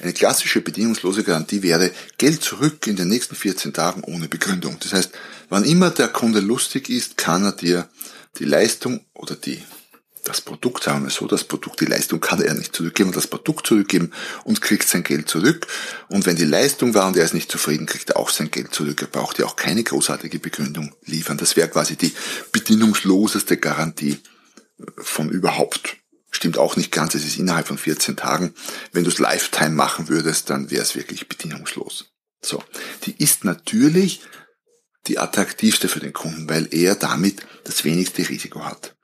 Eine 0.00 0.12
klassische 0.12 0.60
bedingungslose 0.60 1.22
Garantie 1.22 1.62
wäre 1.62 1.92
Geld 2.18 2.42
zurück 2.42 2.86
in 2.86 2.96
den 2.96 3.08
nächsten 3.08 3.36
14 3.36 3.72
Tagen 3.72 4.02
ohne 4.02 4.28
Begründung. 4.28 4.76
Das 4.80 4.92
heißt, 4.92 5.12
wann 5.48 5.64
immer 5.64 5.90
der 5.90 6.08
Kunde 6.08 6.40
lustig 6.40 6.90
ist, 6.90 7.16
kann 7.16 7.44
er 7.44 7.52
dir 7.52 7.88
die 8.38 8.44
Leistung 8.44 9.00
oder 9.14 9.36
die 9.36 9.62
das 10.24 10.40
Produkt, 10.40 10.84
sagen 10.84 11.04
wir 11.04 11.10
so, 11.10 11.26
das 11.26 11.44
Produkt, 11.44 11.80
die 11.80 11.84
Leistung 11.84 12.18
kann 12.18 12.40
er 12.40 12.54
nicht 12.54 12.74
zurückgeben, 12.74 13.12
das 13.12 13.26
Produkt 13.26 13.66
zurückgeben 13.66 14.10
und 14.44 14.62
kriegt 14.62 14.88
sein 14.88 15.04
Geld 15.04 15.28
zurück. 15.28 15.66
Und 16.08 16.24
wenn 16.24 16.36
die 16.36 16.46
Leistung 16.46 16.94
war 16.94 17.06
und 17.06 17.16
er 17.16 17.24
ist 17.24 17.34
nicht 17.34 17.52
zufrieden, 17.52 17.86
kriegt 17.86 18.10
er 18.10 18.16
auch 18.16 18.30
sein 18.30 18.50
Geld 18.50 18.74
zurück. 18.74 19.02
Er 19.02 19.08
braucht 19.08 19.38
ja 19.38 19.44
auch 19.44 19.56
keine 19.56 19.84
großartige 19.84 20.38
Begründung 20.38 20.94
liefern. 21.04 21.36
Das 21.36 21.56
wäre 21.56 21.68
quasi 21.68 21.96
die 21.96 22.12
bedingungsloseste 22.52 23.58
Garantie 23.58 24.18
von 24.96 25.28
überhaupt. 25.28 25.98
Stimmt 26.34 26.58
auch 26.58 26.74
nicht 26.74 26.90
ganz, 26.90 27.14
es 27.14 27.24
ist 27.24 27.38
innerhalb 27.38 27.68
von 27.68 27.78
14 27.78 28.16
Tagen. 28.16 28.54
Wenn 28.90 29.04
du 29.04 29.10
es 29.10 29.20
Lifetime 29.20 29.70
machen 29.70 30.08
würdest, 30.08 30.50
dann 30.50 30.68
wäre 30.68 30.82
es 30.82 30.96
wirklich 30.96 31.28
bedingungslos. 31.28 32.06
So, 32.42 32.60
die 33.04 33.14
ist 33.22 33.44
natürlich 33.44 34.20
die 35.06 35.20
attraktivste 35.20 35.88
für 35.88 36.00
den 36.00 36.12
Kunden, 36.12 36.48
weil 36.48 36.66
er 36.72 36.96
damit 36.96 37.46
das 37.62 37.84
wenigste 37.84 38.28
Risiko 38.28 38.64
hat. 38.64 38.96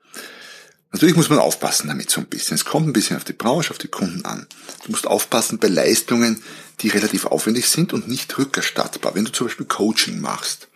Natürlich 0.91 1.15
muss 1.15 1.29
man 1.29 1.39
aufpassen 1.39 1.87
damit 1.87 2.09
so 2.09 2.19
ein 2.19 2.27
bisschen. 2.27 2.55
Es 2.55 2.65
kommt 2.65 2.87
ein 2.87 2.93
bisschen 2.93 3.15
auf 3.15 3.23
die 3.23 3.31
Branche, 3.31 3.71
auf 3.71 3.77
die 3.77 3.87
Kunden 3.87 4.25
an. 4.25 4.45
Du 4.83 4.91
musst 4.91 5.07
aufpassen 5.07 5.57
bei 5.57 5.69
Leistungen, 5.69 6.43
die 6.81 6.89
relativ 6.89 7.25
aufwendig 7.27 7.69
sind 7.69 7.93
und 7.93 8.09
nicht 8.09 8.37
rückerstattbar. 8.37 9.15
Wenn 9.15 9.23
du 9.23 9.31
zum 9.31 9.47
Beispiel 9.47 9.67
Coaching 9.67 10.19
machst 10.19 10.67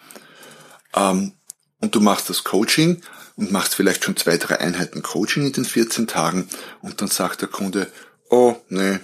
ähm, 0.95 1.33
und 1.85 1.93
du 1.93 2.01
machst 2.01 2.31
das 2.31 2.43
Coaching 2.43 3.03
und 3.35 3.51
machst 3.51 3.75
vielleicht 3.75 4.03
schon 4.03 4.17
zwei, 4.17 4.37
drei 4.37 4.59
Einheiten 4.59 5.03
Coaching 5.03 5.45
in 5.45 5.51
den 5.51 5.65
14 5.65 6.07
Tagen 6.07 6.49
und 6.81 6.99
dann 6.99 7.09
sagt 7.09 7.41
der 7.41 7.47
Kunde, 7.47 7.91
oh, 8.31 8.55
nee, 8.69 8.97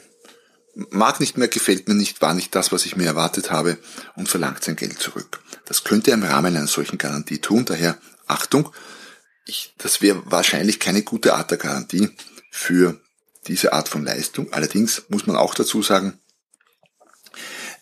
mag 0.89 1.19
nicht 1.19 1.37
mehr, 1.37 1.47
gefällt 1.47 1.87
mir 1.87 1.93
nicht, 1.93 2.23
war 2.23 2.33
nicht 2.33 2.55
das, 2.55 2.71
was 2.71 2.87
ich 2.87 2.95
mir 2.95 3.05
erwartet 3.05 3.51
habe 3.51 3.77
und 4.15 4.29
verlangt 4.29 4.63
sein 4.63 4.75
Geld 4.75 4.97
zurück. 4.97 5.41
Das 5.65 5.83
könnte 5.83 6.09
er 6.09 6.15
im 6.15 6.23
Rahmen 6.23 6.57
einer 6.57 6.65
solchen 6.65 6.97
Garantie 6.97 7.37
tun, 7.37 7.65
daher 7.65 7.99
Achtung, 8.25 8.73
ich, 9.45 9.75
das 9.77 10.01
wäre 10.01 10.23
wahrscheinlich 10.25 10.79
keine 10.79 11.03
gute 11.03 11.35
Art 11.35 11.51
der 11.51 11.59
Garantie 11.59 12.09
für 12.49 12.99
diese 13.45 13.73
Art 13.73 13.89
von 13.89 14.03
Leistung. 14.03 14.51
Allerdings 14.53 15.03
muss 15.07 15.27
man 15.27 15.35
auch 15.35 15.53
dazu 15.53 15.83
sagen, 15.83 16.19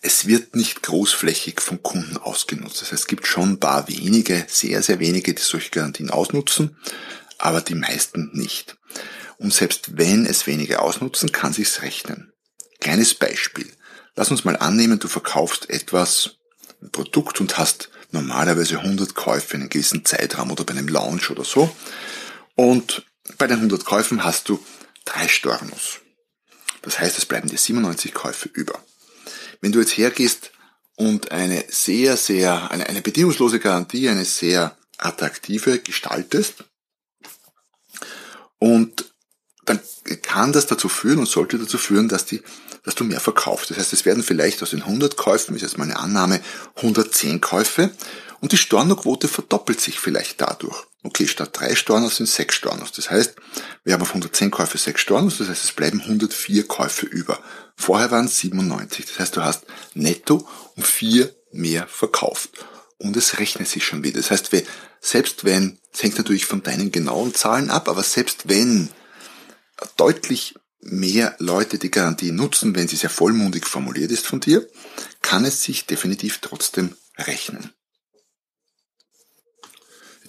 es 0.02 0.26
wird 0.26 0.56
nicht 0.56 0.82
großflächig 0.82 1.60
vom 1.60 1.82
Kunden 1.82 2.16
ausgenutzt. 2.16 2.80
Das 2.80 2.92
heißt, 2.92 3.02
es 3.02 3.06
gibt 3.06 3.26
schon 3.26 3.52
ein 3.52 3.60
paar 3.60 3.88
wenige, 3.88 4.46
sehr, 4.48 4.82
sehr 4.82 4.98
wenige, 4.98 5.34
die 5.34 5.42
solche 5.42 5.70
Garantien 5.70 6.10
ausnutzen, 6.10 6.76
aber 7.38 7.60
die 7.60 7.74
meisten 7.74 8.30
nicht. 8.32 8.76
Und 9.38 9.52
selbst 9.52 9.96
wenn 9.98 10.26
es 10.26 10.46
wenige 10.46 10.80
ausnutzen, 10.80 11.32
kann 11.32 11.52
sich's 11.52 11.82
rechnen. 11.82 12.32
Kleines 12.80 13.14
Beispiel. 13.14 13.70
Lass 14.16 14.30
uns 14.30 14.44
mal 14.44 14.56
annehmen, 14.56 14.98
du 14.98 15.08
verkaufst 15.08 15.68
etwas, 15.70 16.36
ein 16.82 16.90
Produkt 16.90 17.40
und 17.40 17.58
hast 17.58 17.90
normalerweise 18.10 18.78
100 18.78 19.14
Käufe 19.14 19.54
in 19.54 19.62
einem 19.62 19.70
gewissen 19.70 20.04
Zeitraum 20.04 20.50
oder 20.50 20.64
bei 20.64 20.74
einem 20.74 20.88
Launch 20.88 21.30
oder 21.30 21.44
so. 21.44 21.74
Und 22.54 23.04
bei 23.38 23.46
den 23.46 23.58
100 23.58 23.84
Käufen 23.84 24.24
hast 24.24 24.48
du 24.48 24.64
drei 25.04 25.28
Stornos. 25.28 26.00
Das 26.82 26.98
heißt, 26.98 27.18
es 27.18 27.26
bleiben 27.26 27.48
dir 27.48 27.58
97 27.58 28.14
Käufe 28.14 28.48
über. 28.52 28.82
Wenn 29.60 29.72
du 29.72 29.80
jetzt 29.80 29.96
hergehst 29.96 30.52
und 30.96 31.30
eine 31.32 31.64
sehr, 31.68 32.16
sehr, 32.16 32.70
eine, 32.70 32.86
eine 32.86 33.02
bedingungslose 33.02 33.58
Garantie, 33.58 34.08
eine 34.08 34.24
sehr 34.24 34.76
attraktive 34.98 35.78
gestaltest 35.78 36.64
und 38.58 39.12
dann 39.64 39.80
kann 40.22 40.52
das 40.52 40.66
dazu 40.66 40.88
führen 40.88 41.18
und 41.18 41.28
sollte 41.28 41.58
dazu 41.58 41.78
führen, 41.78 42.08
dass 42.08 42.26
die 42.26 42.42
dass 42.82 42.94
du 42.94 43.04
mehr 43.04 43.20
verkaufst. 43.20 43.70
Das 43.70 43.78
heißt, 43.78 43.92
es 43.92 44.04
werden 44.04 44.22
vielleicht 44.22 44.62
aus 44.62 44.70
den 44.70 44.82
100 44.82 45.16
Käufen, 45.16 45.54
ist 45.54 45.62
jetzt 45.62 45.78
meine 45.78 45.98
Annahme, 45.98 46.40
110 46.76 47.40
Käufe 47.40 47.90
und 48.40 48.52
die 48.52 48.56
Stornoquote 48.56 49.28
verdoppelt 49.28 49.80
sich 49.80 50.00
vielleicht 50.00 50.40
dadurch. 50.40 50.86
Okay, 51.02 51.26
statt 51.26 51.50
drei 51.52 51.74
Stornos 51.74 52.16
sind 52.16 52.26
sechs 52.26 52.56
Stornos. 52.56 52.92
Das 52.92 53.10
heißt, 53.10 53.36
wir 53.84 53.94
haben 53.94 54.02
auf 54.02 54.10
110 54.10 54.50
Käufe 54.50 54.76
sechs 54.76 55.00
Stornos, 55.00 55.38
das 55.38 55.48
heißt, 55.48 55.64
es 55.64 55.72
bleiben 55.72 56.00
104 56.00 56.66
Käufe 56.66 57.06
über. 57.06 57.40
Vorher 57.74 58.10
waren 58.10 58.26
es 58.26 58.38
97. 58.38 59.06
Das 59.06 59.18
heißt, 59.18 59.36
du 59.36 59.42
hast 59.42 59.64
netto 59.94 60.46
um 60.76 60.82
vier 60.82 61.34
mehr 61.52 61.86
verkauft. 61.86 62.50
Und 62.98 63.16
es 63.16 63.38
rechnet 63.38 63.66
sich 63.66 63.84
schon 63.84 64.04
wieder. 64.04 64.20
Das 64.20 64.30
heißt, 64.30 64.50
selbst 65.00 65.44
wenn, 65.44 65.78
es 65.90 66.02
hängt 66.02 66.18
natürlich 66.18 66.44
von 66.44 66.62
deinen 66.62 66.92
genauen 66.92 67.34
Zahlen 67.34 67.70
ab, 67.70 67.88
aber 67.88 68.02
selbst 68.02 68.50
wenn 68.50 68.90
deutlich 69.96 70.54
mehr 70.82 71.34
Leute 71.38 71.78
die 71.78 71.90
Garantie 71.90 72.32
nutzen, 72.32 72.74
wenn 72.74 72.88
sie 72.88 72.96
sehr 72.96 73.10
vollmundig 73.10 73.66
formuliert 73.66 74.10
ist 74.10 74.26
von 74.26 74.40
dir, 74.40 74.68
kann 75.22 75.46
es 75.46 75.62
sich 75.62 75.86
definitiv 75.86 76.38
trotzdem 76.42 76.94
rechnen. 77.16 77.72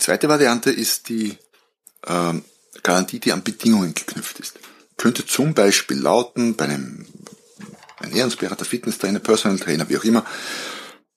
Die 0.02 0.06
zweite 0.06 0.28
Variante 0.28 0.72
ist 0.72 1.10
die 1.10 1.38
ähm, 2.08 2.44
Garantie, 2.82 3.20
die 3.20 3.34
an 3.34 3.44
Bedingungen 3.44 3.94
geknüpft 3.94 4.40
ist. 4.40 4.58
Könnte 4.98 5.28
zum 5.28 5.54
Beispiel 5.54 6.00
lauten, 6.00 6.56
bei 6.56 6.66
einem 6.66 7.06
Ernährungsberater, 8.00 8.66
Fitnesstrainer, 8.66 9.20
Personal 9.20 9.60
Trainer, 9.60 9.88
wie 9.90 9.98
auch 9.98 10.04
immer, 10.04 10.26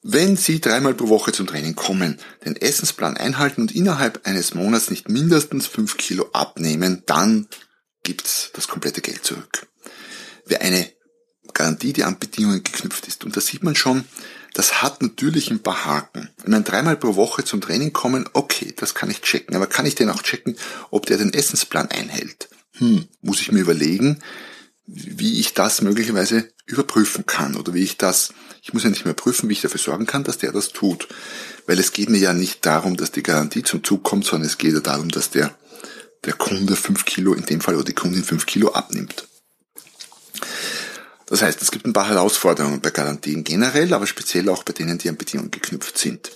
wenn 0.03 0.37
Sie 0.37 0.61
dreimal 0.61 0.93
pro 0.93 1.09
Woche 1.09 1.33
zum 1.33 1.47
Training 1.47 1.75
kommen, 1.75 2.21
den 2.45 2.57
Essensplan 2.57 3.17
einhalten 3.17 3.63
und 3.63 3.75
innerhalb 3.75 4.27
eines 4.27 4.53
Monats 4.53 4.91
nicht 4.91 5.09
mindestens 5.09 5.67
fünf 5.67 5.97
Kilo 5.97 6.29
abnehmen, 6.35 7.05
dann 7.07 7.49
gibt's 8.03 8.51
das 8.53 8.69
komplette 8.69 9.01
Geld 9.01 9.25
zurück. 9.25 9.67
Wer 10.45 10.61
eine 10.61 10.91
Garantie, 11.55 11.95
die 11.95 12.05
an 12.05 12.19
Bedingungen 12.19 12.63
geknüpft 12.63 13.09
ist. 13.09 13.25
Und 13.25 13.35
da 13.35 13.41
sieht 13.41 13.63
man 13.63 13.77
schon, 13.77 14.05
das 14.55 14.83
hat 14.83 15.03
natürlich 15.03 15.51
ein 15.51 15.63
paar 15.63 15.85
Haken. 15.85 16.31
Ich 16.39 16.49
meine, 16.49 16.65
dreimal 16.65 16.97
pro 16.97 17.17
Woche 17.17 17.45
zum 17.45 17.61
Training 17.61 17.93
kommen, 17.93 18.29
okay, 18.33 18.73
das 18.77 18.95
kann 18.95 19.11
ich 19.11 19.21
checken. 19.21 19.55
Aber 19.55 19.67
kann 19.67 19.85
ich 19.85 19.97
denn 19.97 20.09
auch 20.09 20.23
checken, 20.23 20.57
ob 20.91 21.07
der 21.07 21.19
den 21.19 21.35
Essensplan 21.35 21.91
einhält? 21.91 22.49
Hm, 22.79 23.07
muss 23.21 23.41
ich 23.41 23.53
mir 23.53 23.61
überlegen, 23.61 24.21
wie 24.87 25.41
ich 25.41 25.55
das 25.55 25.83
möglicherweise 25.83 26.53
überprüfen 26.67 27.27
kann 27.27 27.57
oder 27.57 27.75
wie 27.75 27.83
ich 27.83 27.99
das, 27.99 28.33
ich 28.63 28.73
muss 28.73 28.85
ja 28.85 28.91
nicht 28.91 29.05
mehr 29.05 29.15
prüfen, 29.15 29.49
wie 29.49 29.55
ich 29.55 29.61
dafür 29.61 29.81
sorgen 29.81 30.07
kann, 30.07 30.25
dass 30.25 30.39
der 30.39 30.53
das 30.53 30.71
tut. 30.71 31.09
Weil 31.67 31.79
es 31.79 31.93
geht 31.93 32.09
mir 32.09 32.19
ja 32.19 32.33
nicht 32.33 32.65
darum, 32.65 32.97
dass 32.97 33.11
die 33.11 33.23
Garantie 33.23 33.63
zum 33.63 33.83
Zug 33.83 34.03
kommt, 34.05 34.25
sondern 34.25 34.49
es 34.49 34.59
geht 34.59 34.73
ja 34.73 34.81
darum, 34.81 35.11
dass 35.11 35.31
der 35.31 35.55
der 36.25 36.35
Kunde 36.35 36.77
fünf 36.77 37.05
Kilo, 37.05 37.35
in 37.35 37.45
dem 37.45 37.61
Fall 37.61 37.75
oder 37.75 37.85
die 37.85 37.93
Kundin 37.93 38.25
fünf 38.25 38.47
Kilo 38.47 38.73
abnimmt. 38.73 39.29
Das 41.27 41.43
heißt, 41.43 41.63
es 41.63 41.71
gibt 41.71 41.87
ein 41.87 41.93
paar 41.93 42.09
Herausforderungen 42.09 42.81
bei 42.81 42.91
Garantien 42.91 43.45
generell, 43.45 43.93
aber 43.95 44.07
speziell 44.07 44.49
auch 44.49 44.63
bei 44.63 44.73
denen, 44.73 44.99
die 44.99 45.09
an 45.09 45.17
Bedingungen 45.17 45.51
geknüpft 45.51 45.99
sind. 45.99 46.31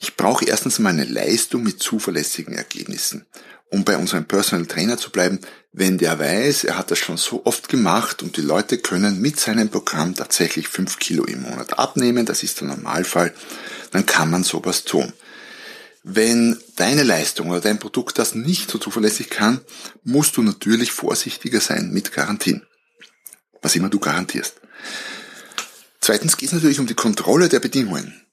Ich 0.00 0.16
brauche 0.16 0.44
erstens 0.44 0.78
mal 0.78 0.90
eine 0.90 1.04
Leistung 1.04 1.62
mit 1.62 1.82
zuverlässigen 1.82 2.54
Ergebnissen. 2.54 3.26
Um 3.68 3.84
bei 3.84 3.96
unserem 3.96 4.26
Personal 4.26 4.66
Trainer 4.66 4.96
zu 4.96 5.10
bleiben, 5.10 5.40
wenn 5.72 5.98
der 5.98 6.18
weiß, 6.18 6.64
er 6.64 6.78
hat 6.78 6.90
das 6.90 6.98
schon 6.98 7.16
so 7.16 7.44
oft 7.44 7.68
gemacht 7.68 8.22
und 8.22 8.36
die 8.36 8.42
Leute 8.42 8.78
können 8.78 9.20
mit 9.20 9.40
seinem 9.40 9.68
Programm 9.68 10.14
tatsächlich 10.14 10.68
fünf 10.68 10.98
Kilo 10.98 11.24
im 11.24 11.42
Monat 11.42 11.78
abnehmen, 11.78 12.26
das 12.26 12.44
ist 12.44 12.60
der 12.60 12.68
Normalfall, 12.68 13.34
dann 13.90 14.06
kann 14.06 14.30
man 14.30 14.44
sowas 14.44 14.84
tun. 14.84 15.12
Wenn 16.04 16.56
deine 16.76 17.02
Leistung 17.02 17.50
oder 17.50 17.60
dein 17.60 17.80
Produkt 17.80 18.18
das 18.20 18.36
nicht 18.36 18.70
so 18.70 18.78
zuverlässig 18.78 19.28
kann, 19.28 19.60
musst 20.04 20.36
du 20.36 20.42
natürlich 20.42 20.92
vorsichtiger 20.92 21.60
sein 21.60 21.90
mit 21.90 22.12
Garantien. 22.12 22.62
Was 23.66 23.74
immer 23.74 23.88
du 23.88 23.98
garantierst. 23.98 24.60
Zweitens 26.00 26.36
geht 26.36 26.50
es 26.50 26.52
natürlich 26.52 26.78
um 26.78 26.86
die 26.86 26.94
Kontrolle 26.94 27.48
der 27.48 27.58
Bedingungen. 27.58 28.24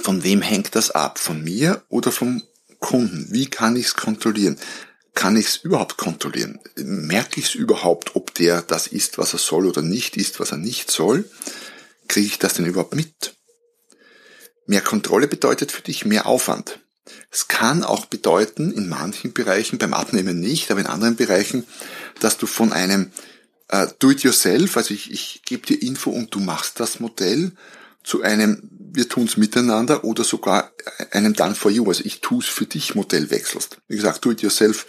Von 0.00 0.22
wem 0.22 0.42
hängt 0.42 0.76
das 0.76 0.92
ab? 0.92 1.18
Von 1.18 1.42
mir 1.42 1.82
oder 1.88 2.12
vom 2.12 2.44
Kunden? 2.78 3.26
Wie 3.32 3.46
kann 3.46 3.74
ich 3.74 3.86
es 3.86 3.94
kontrollieren? 3.96 4.56
Kann 5.12 5.36
ich 5.36 5.46
es 5.46 5.56
überhaupt 5.56 5.96
kontrollieren? 5.96 6.60
Merke 6.76 7.40
ich 7.40 7.46
es 7.46 7.54
überhaupt, 7.56 8.14
ob 8.14 8.32
der 8.34 8.62
das 8.62 8.86
ist, 8.86 9.18
was 9.18 9.32
er 9.32 9.40
soll 9.40 9.66
oder 9.66 9.82
nicht 9.82 10.16
ist, 10.16 10.38
was 10.38 10.52
er 10.52 10.58
nicht 10.58 10.92
soll? 10.92 11.28
Kriege 12.06 12.28
ich 12.28 12.38
das 12.38 12.54
denn 12.54 12.66
überhaupt 12.66 12.94
mit? 12.94 13.34
Mehr 14.66 14.82
Kontrolle 14.82 15.26
bedeutet 15.26 15.72
für 15.72 15.82
dich 15.82 16.04
mehr 16.04 16.26
Aufwand. 16.26 16.78
Es 17.32 17.48
kann 17.48 17.82
auch 17.82 18.06
bedeuten, 18.06 18.70
in 18.70 18.88
manchen 18.88 19.32
Bereichen, 19.32 19.78
beim 19.78 19.94
Abnehmen 19.94 20.38
nicht, 20.38 20.70
aber 20.70 20.78
in 20.78 20.86
anderen 20.86 21.16
Bereichen, 21.16 21.66
dass 22.20 22.38
du 22.38 22.46
von 22.46 22.72
einem 22.72 23.10
äh, 23.68 23.86
Do-it-yourself, 23.98 24.76
also 24.76 24.94
ich, 24.94 25.12
ich 25.12 25.42
gebe 25.44 25.66
dir 25.66 25.80
Info 25.80 26.10
und 26.10 26.34
du 26.34 26.40
machst 26.40 26.80
das 26.80 27.00
Modell, 27.00 27.52
zu 28.02 28.22
einem 28.22 28.70
wir 28.90 29.08
tun's 29.08 29.36
miteinander 29.36 30.02
oder 30.04 30.24
sogar 30.24 30.72
einem 31.10 31.34
Done 31.34 31.54
for 31.54 31.70
you, 31.70 31.86
also 31.86 32.02
ich 32.04 32.20
tu's 32.20 32.46
für 32.46 32.64
dich 32.64 32.94
Modell 32.94 33.30
wechselst. 33.30 33.78
Wie 33.86 33.96
gesagt, 33.96 34.24
Do-it-yourself 34.24 34.86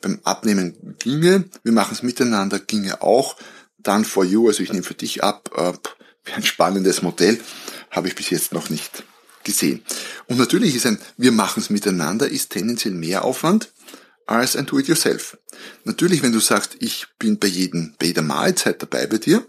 beim 0.00 0.20
Abnehmen 0.24 0.96
ginge, 0.98 1.44
wir 1.62 1.72
machen 1.72 1.94
es 1.94 2.02
miteinander 2.02 2.58
ginge 2.58 3.02
auch, 3.02 3.36
done 3.78 4.04
for 4.04 4.24
you, 4.24 4.48
also 4.48 4.62
ich 4.62 4.72
nehme 4.72 4.84
für 4.84 4.94
dich 4.94 5.22
ab, 5.22 5.50
äh, 5.56 5.72
ein 6.34 6.44
spannendes 6.44 7.02
Modell, 7.02 7.40
habe 7.90 8.08
ich 8.08 8.14
bis 8.14 8.30
jetzt 8.30 8.52
noch 8.52 8.70
nicht 8.70 9.04
gesehen. 9.44 9.82
Und 10.26 10.38
natürlich 10.38 10.76
ist 10.76 10.86
ein, 10.86 10.98
wir 11.16 11.32
machen 11.32 11.60
es 11.60 11.70
miteinander, 11.70 12.28
ist 12.28 12.50
tendenziell 12.50 12.94
mehr 12.94 13.24
Aufwand 13.24 13.70
als 14.26 14.56
ein 14.56 14.66
Do-it-yourself. 14.66 15.38
Natürlich, 15.84 16.22
wenn 16.22 16.32
du 16.32 16.40
sagst, 16.40 16.76
ich 16.80 17.06
bin 17.18 17.38
bei 17.38 17.48
jedem, 17.48 17.94
bei 17.98 18.06
jeder 18.06 18.22
Mahlzeit 18.22 18.82
dabei 18.82 19.06
bei 19.06 19.18
dir, 19.18 19.46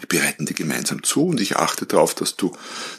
wir 0.00 0.08
bereiten 0.08 0.46
die 0.46 0.54
gemeinsam 0.54 1.02
zu 1.02 1.26
und 1.26 1.40
ich 1.40 1.56
achte 1.56 1.86
darauf, 1.86 2.14
dass 2.14 2.36
du 2.36 2.56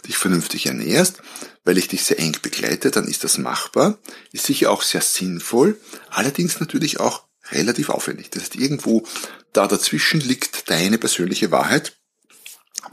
dich 0.07 0.17
vernünftig 0.17 0.65
ernährst, 0.65 1.21
weil 1.63 1.77
ich 1.77 1.87
dich 1.87 2.03
sehr 2.03 2.19
eng 2.19 2.35
begleite, 2.41 2.91
dann 2.91 3.07
ist 3.07 3.23
das 3.23 3.37
machbar, 3.37 3.97
ist 4.31 4.45
sicher 4.45 4.71
auch 4.71 4.81
sehr 4.81 5.01
sinnvoll, 5.01 5.79
allerdings 6.09 6.59
natürlich 6.59 6.99
auch 6.99 7.23
relativ 7.51 7.89
aufwendig. 7.89 8.31
Das 8.31 8.43
heißt, 8.43 8.55
irgendwo 8.55 9.05
da 9.53 9.67
dazwischen 9.67 10.19
liegt 10.19 10.69
deine 10.69 10.97
persönliche 10.97 11.51
Wahrheit, 11.51 11.97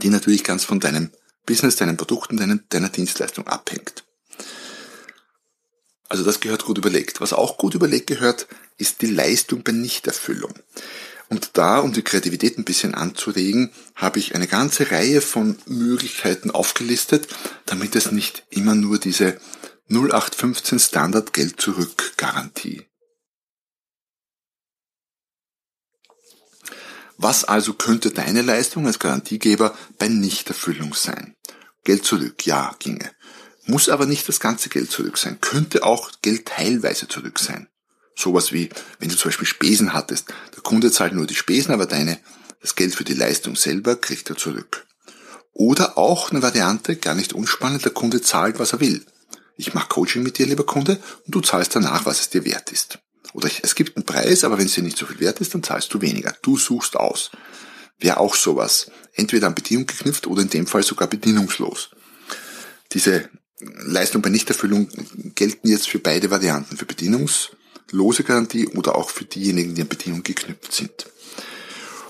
die 0.02 0.10
natürlich 0.10 0.44
ganz 0.44 0.64
von 0.64 0.80
deinem 0.80 1.10
Business, 1.44 1.76
deinen 1.76 1.96
Produkten, 1.96 2.36
deiner, 2.36 2.58
deiner 2.68 2.88
Dienstleistung 2.88 3.46
abhängt. 3.46 4.05
Also 6.08 6.24
das 6.24 6.40
gehört 6.40 6.64
gut 6.64 6.78
überlegt. 6.78 7.20
Was 7.20 7.32
auch 7.32 7.58
gut 7.58 7.74
überlegt 7.74 8.06
gehört, 8.06 8.46
ist 8.78 9.02
die 9.02 9.10
Leistung 9.10 9.62
bei 9.62 9.72
Nichterfüllung. 9.72 10.54
Und 11.28 11.50
da, 11.54 11.80
um 11.80 11.92
die 11.92 12.02
Kreativität 12.02 12.56
ein 12.56 12.64
bisschen 12.64 12.94
anzuregen, 12.94 13.72
habe 13.96 14.20
ich 14.20 14.34
eine 14.34 14.46
ganze 14.46 14.92
Reihe 14.92 15.20
von 15.20 15.58
Möglichkeiten 15.66 16.52
aufgelistet, 16.52 17.26
damit 17.64 17.96
es 17.96 18.12
nicht 18.12 18.44
immer 18.50 18.76
nur 18.76 18.98
diese 18.98 19.40
0815 19.88 20.78
Standard 20.78 21.32
Geld 21.32 21.60
zurück 21.60 22.12
Garantie. 22.16 22.86
Was 27.18 27.44
also 27.44 27.72
könnte 27.72 28.10
deine 28.10 28.42
Leistung 28.42 28.86
als 28.86 28.98
Garantiegeber 28.98 29.76
bei 29.98 30.08
Nichterfüllung 30.08 30.94
sein? 30.94 31.34
Geld 31.82 32.04
zurück, 32.04 32.44
ja, 32.46 32.74
ginge. 32.78 33.10
Muss 33.66 33.88
aber 33.88 34.06
nicht 34.06 34.28
das 34.28 34.40
ganze 34.40 34.68
Geld 34.68 34.90
zurück 34.90 35.18
sein. 35.18 35.40
Könnte 35.40 35.84
auch 35.84 36.10
Geld 36.22 36.46
teilweise 36.46 37.08
zurück 37.08 37.38
sein. 37.38 37.68
Sowas 38.14 38.52
wie, 38.52 38.70
wenn 38.98 39.08
du 39.08 39.16
zum 39.16 39.28
Beispiel 39.28 39.46
Spesen 39.46 39.92
hattest, 39.92 40.28
der 40.54 40.62
Kunde 40.62 40.90
zahlt 40.90 41.12
nur 41.12 41.26
die 41.26 41.34
Spesen, 41.34 41.74
aber 41.74 41.86
deine, 41.86 42.18
das 42.62 42.74
Geld 42.76 42.94
für 42.94 43.04
die 43.04 43.14
Leistung 43.14 43.56
selber 43.56 43.96
kriegt 43.96 44.30
er 44.30 44.36
zurück. 44.36 44.86
Oder 45.52 45.98
auch 45.98 46.30
eine 46.30 46.42
Variante, 46.42 46.96
gar 46.96 47.14
nicht 47.14 47.32
unspannend, 47.32 47.84
der 47.84 47.92
Kunde 47.92 48.22
zahlt, 48.22 48.58
was 48.58 48.72
er 48.72 48.80
will. 48.80 49.04
Ich 49.56 49.74
mache 49.74 49.88
Coaching 49.88 50.22
mit 50.22 50.38
dir, 50.38 50.46
lieber 50.46 50.64
Kunde, 50.64 51.00
und 51.24 51.34
du 51.34 51.40
zahlst 51.40 51.74
danach, 51.74 52.06
was 52.06 52.20
es 52.20 52.30
dir 52.30 52.44
wert 52.44 52.72
ist. 52.72 52.98
Oder 53.32 53.50
es 53.62 53.74
gibt 53.74 53.96
einen 53.96 54.06
Preis, 54.06 54.44
aber 54.44 54.58
wenn 54.58 54.66
es 54.66 54.74
dir 54.74 54.82
nicht 54.82 54.96
so 54.96 55.06
viel 55.06 55.20
wert 55.20 55.40
ist, 55.40 55.54
dann 55.54 55.62
zahlst 55.62 55.92
du 55.92 56.00
weniger. 56.00 56.34
Du 56.42 56.56
suchst 56.56 56.96
aus. 56.96 57.30
Wäre 57.98 58.18
auch 58.18 58.34
sowas. 58.34 58.90
Entweder 59.14 59.46
an 59.46 59.54
Bedingung 59.54 59.86
geknüpft 59.86 60.26
oder 60.26 60.42
in 60.42 60.50
dem 60.50 60.66
Fall 60.66 60.82
sogar 60.82 61.08
bedingungslos. 61.08 61.90
Diese 62.92 63.28
Leistung 63.58 64.20
bei 64.20 64.28
Nichterfüllung 64.28 64.88
gelten 65.34 65.68
jetzt 65.68 65.88
für 65.88 65.98
beide 65.98 66.30
Varianten, 66.30 66.76
für 66.76 66.84
bedingungslose 66.84 68.22
Garantie 68.22 68.68
oder 68.68 68.96
auch 68.96 69.08
für 69.08 69.24
diejenigen, 69.24 69.74
die 69.74 69.82
an 69.82 69.88
Bedingungen 69.88 70.22
geknüpft 70.22 70.72
sind. 70.72 71.06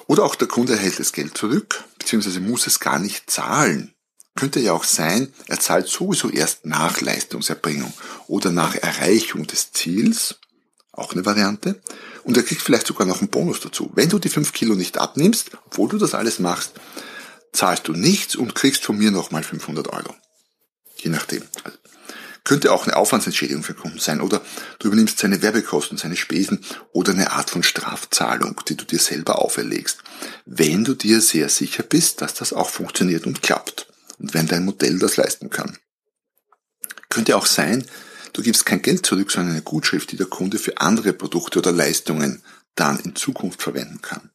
Oder 0.09 0.25
auch 0.25 0.35
der 0.35 0.49
Kunde 0.49 0.73
erhält 0.73 0.99
das 0.99 1.13
Geld 1.13 1.37
zurück, 1.39 1.85
beziehungsweise 1.99 2.41
muss 2.41 2.67
es 2.67 2.81
gar 2.81 2.99
nicht 2.99 3.31
zahlen. 3.31 3.95
Könnte 4.35 4.61
ja 4.61 4.73
auch 4.73 4.85
sein, 4.85 5.33
er 5.47 5.61
zahlt 5.61 5.87
sowieso 5.89 6.31
erst 6.31 6.67
nach 6.67 7.01
Leistungserbringung 7.01 7.93
oder 8.27 8.51
nach 8.51 8.75
Erreichung 8.75 9.47
des 9.47 9.73
Ziels, 9.73 10.37
auch 10.93 11.13
eine 11.13 11.25
Variante, 11.25 11.81
und 12.25 12.37
er 12.37 12.43
kriegt 12.43 12.61
vielleicht 12.61 12.87
sogar 12.89 13.07
noch 13.07 13.21
einen 13.21 13.31
Bonus 13.31 13.61
dazu. 13.61 13.91
Wenn 13.95 14.09
du 14.09 14.19
die 14.19 14.29
5 14.29 14.53
Kilo 14.53 14.75
nicht 14.75 14.99
abnimmst, 14.99 15.53
obwohl 15.67 15.89
du 15.89 15.99
das 15.99 16.15
alles 16.15 16.39
machst, 16.39 16.73
zahlst 17.53 17.87
du 17.89 17.93
nichts 17.93 18.35
und 18.35 18.55
kriegst 18.55 18.85
von 18.85 18.99
mir 18.99 19.11
nochmal 19.11 19.43
500 19.45 19.89
Euro 19.89 20.15
je 20.97 21.11
nachdem. 21.11 21.43
Also, 21.65 21.79
könnte 22.47 22.73
auch 22.73 22.87
eine 22.87 22.97
Aufwandsentschädigung 22.97 23.65
für 23.65 23.75
Kunden 23.75 23.99
sein 23.99 24.21
oder 24.21 24.41
du 24.79 24.87
übernimmst 24.87 25.19
seine 25.19 25.43
Werbekosten, 25.43 25.99
seine 25.99 26.17
Spesen 26.17 26.65
oder 26.93 27.13
eine 27.13 27.33
Art 27.33 27.51
von 27.51 27.65
Strafzahlung, 27.65 28.61
die 28.69 28.77
du 28.77 28.85
dir 28.85 29.01
selber 29.01 29.43
auferlegst, 29.43 29.99
wenn 30.45 30.85
du 30.85 30.95
dir 30.95 31.21
sehr 31.21 31.49
sicher 31.49 31.83
bist, 31.83 32.21
dass 32.23 32.35
das 32.35 32.53
auch 32.53 32.71
funktioniert 32.71 33.27
und 33.27 33.43
klappt 33.43 33.89
und 34.19 34.33
wenn 34.33 34.47
dein 34.47 34.65
Modell 34.65 34.99
das 35.01 35.17
leisten 35.17 35.51
kann. 35.51 35.77
Könnte 37.09 37.37
auch 37.37 37.47
sein, 37.47 37.85
du 38.33 38.43
gibst 38.43 38.65
kein 38.65 38.81
Geld 38.81 39.05
zurück, 39.05 39.33
sondern 39.33 39.55
eine 39.55 39.63
Gutschrift, 39.63 40.13
die 40.13 40.17
der 40.17 40.27
Kunde 40.27 40.59
für 40.59 40.79
andere 40.79 41.13
Produkte 41.13 41.59
oder 41.59 41.73
Leistungen 41.73 42.45
dann 42.77 43.01
in 43.01 43.17
Zukunft 43.17 43.61
verwenden 43.61 44.03
kann. 44.03 44.31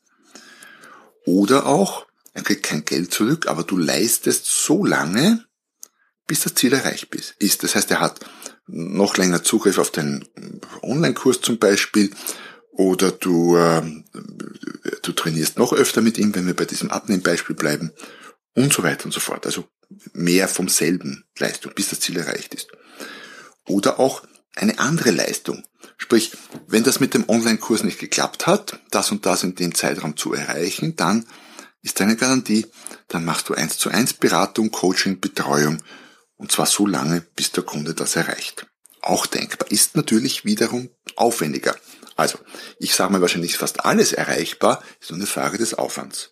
Oder 1.25 1.65
auch, 1.65 2.07
er 2.33 2.43
kriegt 2.43 2.63
kein 2.63 2.83
Geld 2.83 3.13
zurück, 3.13 3.47
aber 3.47 3.63
du 3.63 3.77
leistest 3.77 4.47
so 4.47 4.83
lange, 4.83 5.45
bis 6.27 6.41
das 6.41 6.55
Ziel 6.55 6.73
erreicht 6.73 7.13
ist. 7.39 7.63
Das 7.63 7.75
heißt, 7.75 7.91
er 7.91 7.99
hat 7.99 8.19
noch 8.67 9.17
länger 9.17 9.43
Zugriff 9.43 9.77
auf 9.77 9.91
den 9.91 10.25
Online-Kurs 10.81 11.41
zum 11.41 11.57
Beispiel 11.59 12.11
oder 12.71 13.11
du, 13.11 13.57
äh, 13.57 13.81
du 15.01 15.11
trainierst 15.11 15.57
noch 15.57 15.73
öfter 15.73 16.01
mit 16.01 16.17
ihm, 16.17 16.33
wenn 16.35 16.47
wir 16.47 16.55
bei 16.55 16.65
diesem 16.65 16.89
Abnehmbeispiel 16.89 17.55
bleiben 17.55 17.91
und 18.55 18.71
so 18.71 18.83
weiter 18.83 19.05
und 19.05 19.11
so 19.11 19.19
fort. 19.19 19.45
Also 19.45 19.65
mehr 20.13 20.47
vom 20.47 20.69
selben 20.69 21.25
Leistung, 21.37 21.73
bis 21.75 21.89
das 21.89 21.99
Ziel 21.99 22.17
erreicht 22.17 22.53
ist. 22.53 22.67
Oder 23.65 23.99
auch 23.99 24.23
eine 24.55 24.79
andere 24.79 25.11
Leistung. 25.11 25.63
Sprich, 25.97 26.31
wenn 26.67 26.83
das 26.83 26.99
mit 26.99 27.13
dem 27.13 27.27
Online-Kurs 27.27 27.83
nicht 27.83 27.99
geklappt 27.99 28.47
hat, 28.47 28.79
das 28.89 29.11
und 29.11 29.25
das 29.25 29.43
in 29.43 29.55
dem 29.55 29.75
Zeitraum 29.75 30.17
zu 30.17 30.33
erreichen, 30.33 30.95
dann 30.95 31.25
ist 31.81 31.99
deine 31.99 32.15
Garantie, 32.15 32.67
dann 33.07 33.25
machst 33.25 33.49
du 33.49 33.53
eins 33.53 33.77
zu 33.77 33.89
eins 33.89 34.13
Beratung, 34.13 34.71
Coaching, 34.71 35.19
Betreuung 35.19 35.81
und 36.41 36.51
zwar 36.51 36.65
so 36.65 36.87
lange, 36.87 37.21
bis 37.35 37.51
der 37.51 37.63
Kunde 37.63 37.93
das 37.93 38.15
erreicht. 38.15 38.65
Auch 38.99 39.27
denkbar 39.27 39.69
ist 39.69 39.95
natürlich 39.95 40.43
wiederum 40.43 40.89
aufwendiger. 41.15 41.75
Also, 42.15 42.39
ich 42.79 42.95
sage 42.95 43.13
mal 43.13 43.21
wahrscheinlich 43.21 43.57
fast 43.57 43.85
alles 43.85 44.11
erreichbar, 44.11 44.83
ist 44.99 45.11
nur 45.11 45.19
eine 45.19 45.27
Frage 45.27 45.59
des 45.59 45.75
Aufwands. 45.75 46.31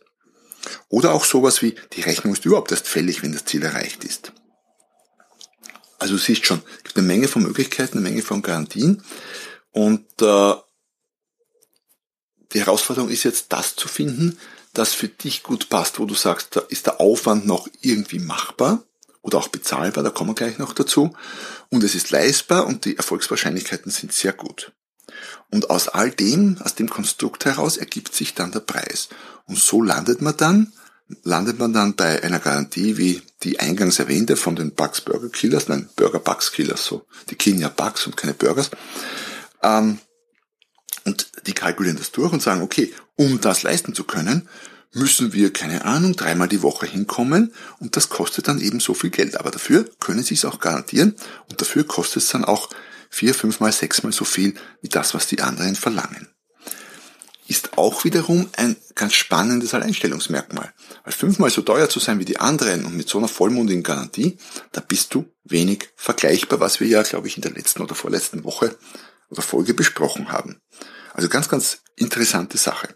Oder 0.88 1.14
auch 1.14 1.26
sowas 1.26 1.62
wie, 1.62 1.76
die 1.94 2.02
Rechnung 2.02 2.34
ist 2.34 2.44
überhaupt 2.44 2.72
erst 2.72 2.88
fällig, 2.88 3.22
wenn 3.22 3.34
das 3.34 3.46
Ziel 3.46 3.62
erreicht 3.62 4.04
ist. 4.04 4.34
Also 6.00 6.16
du 6.16 6.20
siehst 6.20 6.44
schon, 6.44 6.64
es 6.78 6.86
gibt 6.86 6.98
eine 6.98 7.06
Menge 7.06 7.28
von 7.28 7.44
Möglichkeiten, 7.44 8.00
eine 8.00 8.10
Menge 8.10 8.24
von 8.24 8.42
Garantien. 8.42 9.04
Und 9.70 10.08
äh, 10.24 10.54
die 12.54 12.60
Herausforderung 12.62 13.12
ist 13.12 13.26
jetzt, 13.26 13.54
das 13.54 13.76
zu 13.76 13.88
finden, 13.88 14.40
das 14.74 14.96
für 14.96 15.08
dich 15.08 15.44
gut 15.44 15.70
passt, 15.70 16.00
wo 16.00 16.06
du 16.06 16.16
sagst, 16.16 16.56
da 16.56 16.62
ist 16.62 16.88
der 16.88 17.00
Aufwand 17.00 17.46
noch 17.46 17.68
irgendwie 17.82 18.20
machbar 18.20 18.84
oder 19.22 19.38
auch 19.38 19.50
bezahlbar, 19.50 20.04
da 20.04 20.10
kommen 20.10 20.32
wir 20.32 20.36
gleich 20.36 20.58
noch 20.58 20.74
dazu. 20.74 21.14
Und 21.70 21.84
es 21.84 21.96
ist 21.96 22.12
leistbar 22.12 22.66
und 22.68 22.86
die 22.86 22.98
Erfolgswahrscheinlichkeiten 22.98 23.92
sind 23.92 24.14
sehr 24.14 24.34
gut. 24.34 24.72
Und 25.50 25.70
aus 25.70 25.88
all 25.88 26.12
dem, 26.12 26.58
aus 26.64 26.76
dem 26.76 26.90
Konstrukt 26.90 27.46
heraus 27.46 27.78
ergibt 27.78 28.14
sich 28.14 28.36
dann 28.36 28.52
der 28.52 28.60
Preis. 28.60 29.10
Und 29.46 29.58
so 29.58 29.82
landet 29.82 30.22
man 30.22 30.38
dann, 30.38 30.74
landet 31.24 31.60
man 31.60 31.74
dann 31.74 31.96
bei 31.96 32.24
einer 32.24 32.40
Garantie 32.40 32.98
wie 32.98 33.22
die 33.44 33.60
eingangs 33.60 34.00
erwähnte 34.00 34.36
von 34.36 34.56
den 34.56 34.74
Bugs 34.74 35.02
Burger 35.02 35.30
Killers, 35.30 35.68
nein, 35.68 35.90
Burger 35.96 36.20
Bugs 36.20 36.52
Killers, 36.52 36.86
so. 36.86 37.06
Die 37.30 37.36
killen 37.36 37.60
ja 37.60 37.70
Bugs 37.70 38.06
und 38.06 38.16
keine 38.16 38.34
Burgers. 38.34 38.70
Ähm, 39.64 40.00
und 41.06 41.32
die 41.48 41.54
kalkulieren 41.54 41.98
das 41.98 42.12
durch 42.12 42.32
und 42.32 42.42
sagen, 42.42 42.62
okay, 42.62 42.94
um 43.16 43.42
das 43.42 43.64
leisten 43.64 43.96
zu 43.96 44.04
können, 44.04 44.48
müssen 44.94 45.34
wir, 45.34 45.54
keine 45.54 45.86
Ahnung, 45.86 46.16
dreimal 46.16 46.48
die 46.48 46.62
Woche 46.62 46.86
hinkommen 46.86 47.54
und 47.80 47.96
das 47.96 48.10
kostet 48.10 48.48
dann 48.48 48.60
eben 48.60 48.80
so 48.80 48.94
viel 48.94 49.10
Geld. 49.10 49.40
Aber 49.40 49.52
dafür 49.52 49.90
können 50.00 50.24
Sie 50.24 50.34
es 50.34 50.46
auch 50.46 50.60
garantieren 50.60 51.16
und 51.50 51.62
dafür 51.62 51.84
kostet 51.86 52.24
es 52.24 52.30
dann 52.30 52.46
auch 52.46 52.70
vier, 53.10 53.34
fünfmal, 53.34 53.72
sechsmal 53.72 54.14
so 54.14 54.26
viel 54.26 54.56
wie 54.82 54.90
das, 54.90 55.14
was 55.14 55.28
die 55.28 55.42
anderen 55.42 55.76
verlangen. 55.76 56.28
Ist 57.48 57.78
auch 57.80 58.04
wiederum 58.04 58.48
ein 58.58 58.76
ganz 58.94 59.14
spannendes 59.14 59.74
Alleinstellungsmerkmal. 59.74 60.72
Weil 61.04 61.14
fünfmal 61.14 61.50
so 61.50 61.64
teuer 61.64 61.90
zu 61.90 62.00
sein 62.00 62.20
wie 62.20 62.26
die 62.26 62.40
anderen 62.40 62.86
und 62.86 62.96
mit 62.96 63.10
so 63.10 63.18
einer 63.18 63.28
vollmundigen 63.28 63.82
Garantie, 63.82 64.38
da 64.72 64.82
bist 64.82 65.16
du 65.16 65.26
wenig 65.44 65.90
vergleichbar, 65.96 66.60
was 66.60 66.80
wir 66.80 66.88
ja, 66.88 67.02
glaube 67.02 67.28
ich, 67.28 67.38
in 67.38 67.42
der 67.42 67.54
letzten 67.54 67.82
oder 67.82 67.96
vorletzten 67.96 68.44
Woche 68.44 68.78
oder 69.30 69.42
Folge 69.42 69.74
besprochen 69.74 70.32
haben. 70.32 70.62
Also 71.14 71.28
ganz, 71.28 71.50
ganz 71.50 71.80
interessante 71.96 72.60
Sache. 72.60 72.90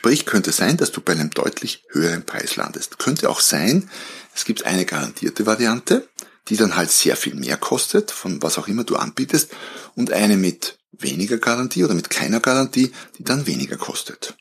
Sprich, 0.00 0.24
könnte 0.24 0.50
sein, 0.50 0.78
dass 0.78 0.92
du 0.92 1.02
bei 1.02 1.12
einem 1.12 1.28
deutlich 1.28 1.84
höheren 1.90 2.24
Preis 2.24 2.56
landest. 2.56 2.98
Könnte 2.98 3.28
auch 3.28 3.40
sein, 3.40 3.90
es 4.34 4.46
gibt 4.46 4.64
eine 4.64 4.86
garantierte 4.86 5.44
Variante, 5.44 6.08
die 6.48 6.56
dann 6.56 6.74
halt 6.74 6.90
sehr 6.90 7.16
viel 7.16 7.34
mehr 7.34 7.58
kostet, 7.58 8.10
von 8.10 8.40
was 8.40 8.56
auch 8.56 8.66
immer 8.66 8.84
du 8.84 8.96
anbietest, 8.96 9.50
und 9.96 10.10
eine 10.10 10.38
mit 10.38 10.78
weniger 10.92 11.36
Garantie 11.36 11.84
oder 11.84 11.92
mit 11.92 12.08
keiner 12.08 12.40
Garantie, 12.40 12.92
die 13.18 13.24
dann 13.24 13.46
weniger 13.46 13.76
kostet. 13.76 14.38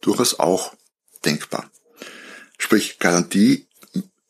Durchaus 0.00 0.40
auch 0.40 0.74
denkbar. 1.24 1.70
Sprich, 2.58 2.98
Garantie 2.98 3.68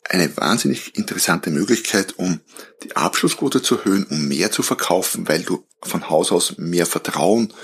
eine 0.04 0.36
wahnsinnig 0.36 0.98
interessante 0.98 1.48
Möglichkeit, 1.48 2.18
um 2.18 2.40
die 2.82 2.94
Abschlussquote 2.94 3.62
zu 3.62 3.78
erhöhen, 3.78 4.04
um 4.04 4.28
mehr 4.28 4.52
zu 4.52 4.62
verkaufen, 4.62 5.28
weil 5.28 5.44
du 5.44 5.64
von 5.80 6.10
Haus 6.10 6.30
aus 6.30 6.58
mehr 6.58 6.84
Vertrauen 6.84 7.54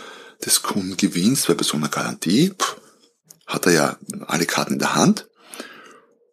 des 0.43 0.63
Kunden 0.63 0.97
gewinnst, 0.97 1.51
weil 1.51 1.57
bei 1.57 1.65
so 1.65 1.77
einer 1.77 1.91
Garantie, 1.91 2.55
pff, 2.59 2.81
hat 3.47 3.67
er 3.67 3.73
ja 3.73 3.99
alle 4.27 4.47
Karten 4.47 4.75
in 4.75 4.79
der 4.79 4.95
Hand 4.95 5.29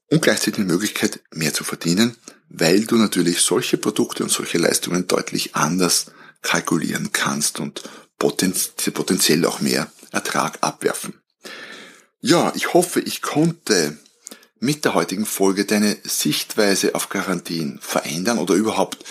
und 0.10 0.22
gleichzeitig 0.22 0.56
die 0.56 0.64
Möglichkeit, 0.64 1.22
mehr 1.32 1.54
zu 1.54 1.64
verdienen, 1.64 2.18
weil 2.50 2.86
du 2.86 2.98
natürlich 2.98 3.42
solche 3.42 3.78
Produkte 3.78 4.24
und 4.24 4.30
solche 4.30 4.58
Leistungen 4.58 5.08
deutlich 5.08 5.56
anders 5.56 6.08
kalkulieren 6.42 7.12
kannst 7.12 7.60
und 7.60 7.84
potenziell 8.18 9.46
auch 9.46 9.62
mehr 9.62 9.92
Ertrag 10.12 10.58
abwerfen. 10.62 11.22
Ja, 12.20 12.52
ich 12.56 12.74
hoffe, 12.74 13.00
ich 13.00 13.22
konnte 13.22 13.98
mit 14.60 14.86
der 14.86 14.94
heutigen 14.94 15.26
Folge 15.26 15.66
deine 15.66 15.98
Sichtweise 16.04 16.94
auf 16.94 17.10
Garantien 17.10 17.80
verändern 17.82 18.38
oder 18.38 18.54
überhaupt 18.54 19.04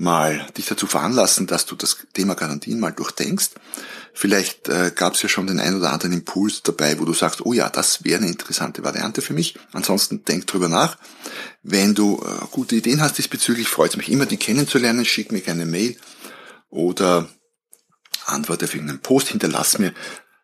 mal 0.00 0.46
dich 0.56 0.64
dazu 0.64 0.86
veranlassen, 0.86 1.46
dass 1.46 1.66
du 1.66 1.76
das 1.76 1.98
Thema 2.14 2.34
Garantien 2.34 2.80
mal 2.80 2.90
durchdenkst. 2.90 3.50
Vielleicht 4.14 4.68
äh, 4.68 4.92
gab 4.94 5.14
es 5.14 5.22
ja 5.22 5.28
schon 5.28 5.46
den 5.46 5.60
ein 5.60 5.76
oder 5.76 5.92
anderen 5.92 6.14
Impuls 6.14 6.62
dabei, 6.62 6.98
wo 6.98 7.04
du 7.04 7.12
sagst, 7.12 7.44
oh 7.44 7.52
ja, 7.52 7.68
das 7.68 8.02
wäre 8.02 8.18
eine 8.18 8.30
interessante 8.30 8.82
Variante 8.82 9.20
für 9.20 9.34
mich. 9.34 9.58
Ansonsten 9.72 10.24
denk 10.24 10.46
drüber 10.46 10.68
nach. 10.68 10.96
Wenn 11.62 11.94
du 11.94 12.18
äh, 12.24 12.46
gute 12.50 12.76
Ideen 12.76 13.02
hast 13.02 13.18
diesbezüglich, 13.18 13.68
freut 13.68 13.90
es 13.90 13.96
mich 13.98 14.10
immer, 14.10 14.24
die 14.24 14.38
kennenzulernen. 14.38 15.04
Schick 15.04 15.32
mir 15.32 15.42
gerne 15.42 15.62
eine 15.62 15.70
Mail 15.70 15.96
oder 16.70 17.28
antworte 18.24 18.64
auf 18.64 18.74
irgendeinen 18.74 19.02
Post, 19.02 19.28
hinterlass 19.28 19.78
mir 19.78 19.92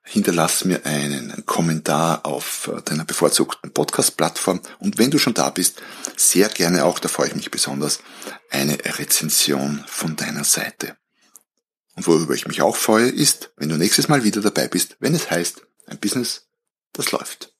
hinterlass 0.07 0.64
mir 0.64 0.87
einen 0.87 1.45
Kommentar 1.47 2.25
auf 2.25 2.71
äh, 2.73 2.81
deiner 2.83 3.05
bevorzugten 3.05 3.73
Podcast-Plattform 3.73 4.61
und 4.79 4.99
wenn 4.99 5.11
du 5.11 5.19
schon 5.19 5.35
da 5.35 5.51
bist, 5.51 5.83
sehr 6.16 6.49
gerne 6.49 6.85
auch, 6.85 6.99
da 7.01 7.09
freue 7.09 7.29
ich 7.29 7.35
mich 7.35 7.51
besonders, 7.51 8.01
eine 8.51 8.79
Rezension 8.99 9.85
von 9.88 10.16
deiner 10.16 10.45
Seite. 10.45 10.97
Und 11.97 12.07
worüber 12.07 12.35
ich 12.35 12.47
mich 12.47 12.62
auch 12.62 12.77
freue, 12.77 13.09
ist, 13.09 13.51
wenn 13.57 13.69
du 13.69 13.77
nächstes 13.77 14.09
Mal 14.09 14.23
wieder 14.23 14.40
dabei 14.40 14.69
bist, 14.69 14.97
wenn 15.01 15.14
es 15.14 15.31
heißt, 15.31 15.62
ein 15.87 15.99
Business, 15.99 16.47
das 16.92 17.11
läuft. 17.11 17.53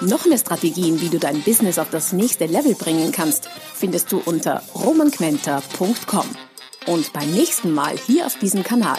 Noch 0.00 0.26
mehr 0.26 0.38
Strategien, 0.38 1.00
wie 1.00 1.08
du 1.08 1.20
dein 1.20 1.42
Business 1.42 1.78
auf 1.78 1.90
das 1.90 2.12
nächste 2.12 2.46
Level 2.46 2.74
bringen 2.74 3.12
kannst, 3.12 3.48
findest 3.74 4.10
du 4.10 4.18
unter 4.18 4.60
romanquenter.com. 4.74 6.26
Und 6.86 7.12
beim 7.12 7.30
nächsten 7.30 7.72
Mal 7.72 7.96
hier 7.96 8.26
auf 8.26 8.36
diesem 8.38 8.64
Kanal 8.64 8.98